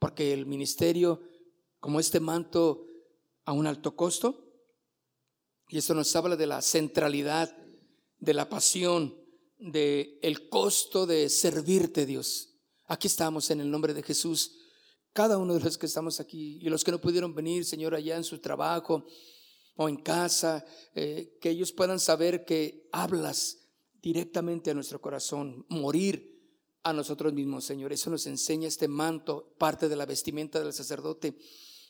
Porque 0.00 0.32
el 0.32 0.44
ministerio, 0.44 1.22
como 1.78 2.00
este 2.00 2.18
manto 2.18 2.88
a 3.44 3.52
un 3.52 3.68
alto 3.68 3.94
costo, 3.94 4.44
y 5.68 5.78
esto 5.78 5.94
nos 5.94 6.14
habla 6.16 6.34
de 6.34 6.48
la 6.48 6.60
centralidad, 6.62 7.56
de 8.18 8.34
la 8.34 8.48
pasión, 8.48 9.14
de 9.56 10.18
el 10.20 10.48
costo 10.48 11.06
de 11.06 11.28
servirte, 11.28 12.06
Dios. 12.06 12.53
Aquí 12.86 13.06
estamos 13.06 13.50
en 13.50 13.60
el 13.60 13.70
nombre 13.70 13.94
de 13.94 14.02
Jesús. 14.02 14.58
Cada 15.12 15.38
uno 15.38 15.54
de 15.54 15.60
los 15.60 15.78
que 15.78 15.86
estamos 15.86 16.20
aquí 16.20 16.58
y 16.60 16.68
los 16.68 16.84
que 16.84 16.90
no 16.90 17.00
pudieron 17.00 17.34
venir, 17.34 17.64
Señor, 17.64 17.94
allá 17.94 18.16
en 18.16 18.24
su 18.24 18.40
trabajo 18.40 19.06
o 19.76 19.88
en 19.88 19.96
casa, 19.96 20.64
eh, 20.94 21.38
que 21.40 21.50
ellos 21.50 21.72
puedan 21.72 21.98
saber 21.98 22.44
que 22.44 22.88
hablas 22.92 23.58
directamente 24.02 24.70
a 24.70 24.74
nuestro 24.74 25.00
corazón, 25.00 25.64
morir 25.70 26.34
a 26.82 26.92
nosotros 26.92 27.32
mismos, 27.32 27.64
Señor. 27.64 27.92
Eso 27.92 28.10
nos 28.10 28.26
enseña 28.26 28.68
este 28.68 28.86
manto, 28.86 29.54
parte 29.58 29.88
de 29.88 29.96
la 29.96 30.04
vestimenta 30.04 30.60
del 30.60 30.74
sacerdote, 30.74 31.38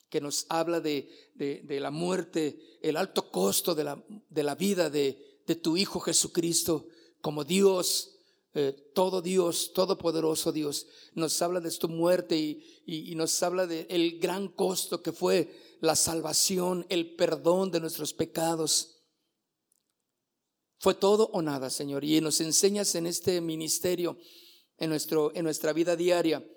que 0.08 0.20
nos 0.20 0.46
habla 0.48 0.80
de, 0.80 1.08
de, 1.34 1.80
la 1.80 1.90
muerte, 1.90 2.78
el 2.82 2.96
alto 2.96 3.32
costo 3.32 3.74
de 3.74 3.82
la, 3.82 4.04
de 4.28 4.42
la 4.44 4.54
vida 4.54 4.90
de, 4.90 5.40
de 5.44 5.56
tu 5.56 5.76
Hijo 5.76 5.98
Jesucristo 5.98 6.86
como 7.20 7.42
Dios 7.42 8.13
eh, 8.56 8.92
todo 8.94 9.20
Dios, 9.20 9.72
todopoderoso 9.72 10.52
Dios, 10.52 10.86
nos 11.14 11.42
habla 11.42 11.58
de 11.58 11.72
tu 11.72 11.88
muerte 11.88 12.36
y, 12.38 13.12
nos 13.16 13.42
habla 13.42 13.66
del 13.66 13.86
el 13.88 14.20
gran 14.20 14.46
costo 14.46 15.02
que 15.02 15.10
fue 15.10 15.76
la 15.80 15.96
salvación, 15.96 16.86
el 16.88 17.16
perdón 17.16 17.72
de 17.72 17.80
nuestros 17.80 18.14
pecados. 18.14 19.02
Fue 20.78 20.94
todo 20.94 21.30
o 21.32 21.42
nada, 21.42 21.68
Señor. 21.68 22.04
Y 22.04 22.20
nos 22.20 22.40
enseñas 22.40 22.94
en 22.94 23.06
este 23.06 23.40
ministerio, 23.40 24.18
en, 24.78 24.90
nuestro, 24.90 25.34
en 25.34 25.42
nuestra 25.42 25.72
vida 25.72 25.96
diaria, 25.96 26.48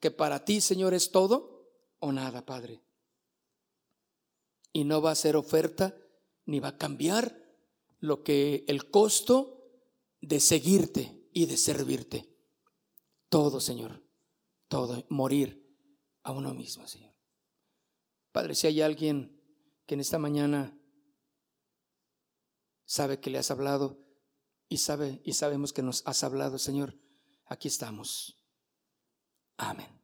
que 0.00 0.10
para 0.10 0.44
ti, 0.44 0.60
Señor, 0.60 0.92
es 0.92 1.10
todo 1.10 1.70
o 2.00 2.12
nada, 2.12 2.44
Padre. 2.44 2.82
Y 4.74 4.84
no 4.84 5.00
va 5.00 5.12
a 5.12 5.14
ser 5.14 5.36
oferta 5.36 5.96
ni 6.44 6.60
va 6.60 6.68
a 6.68 6.76
cambiar 6.76 7.34
lo 8.00 8.22
que 8.22 8.66
el 8.68 8.90
costo 8.90 9.54
de 10.20 10.40
seguirte 10.40 11.13
y 11.34 11.46
de 11.46 11.58
servirte. 11.58 12.30
Todo, 13.28 13.60
Señor, 13.60 14.02
todo, 14.68 15.04
morir 15.10 15.62
a 16.22 16.32
uno 16.32 16.54
mismo, 16.54 16.86
Señor. 16.86 17.12
Padre, 18.32 18.54
si 18.54 18.68
hay 18.68 18.80
alguien 18.80 19.38
que 19.86 19.94
en 19.94 20.00
esta 20.00 20.18
mañana 20.18 20.78
sabe 22.86 23.20
que 23.20 23.30
le 23.30 23.38
has 23.38 23.50
hablado 23.50 23.98
y 24.68 24.78
sabe 24.78 25.20
y 25.24 25.34
sabemos 25.34 25.72
que 25.72 25.82
nos 25.82 26.06
has 26.06 26.22
hablado, 26.24 26.58
Señor, 26.58 26.98
aquí 27.46 27.68
estamos. 27.68 28.38
Amén. 29.56 30.03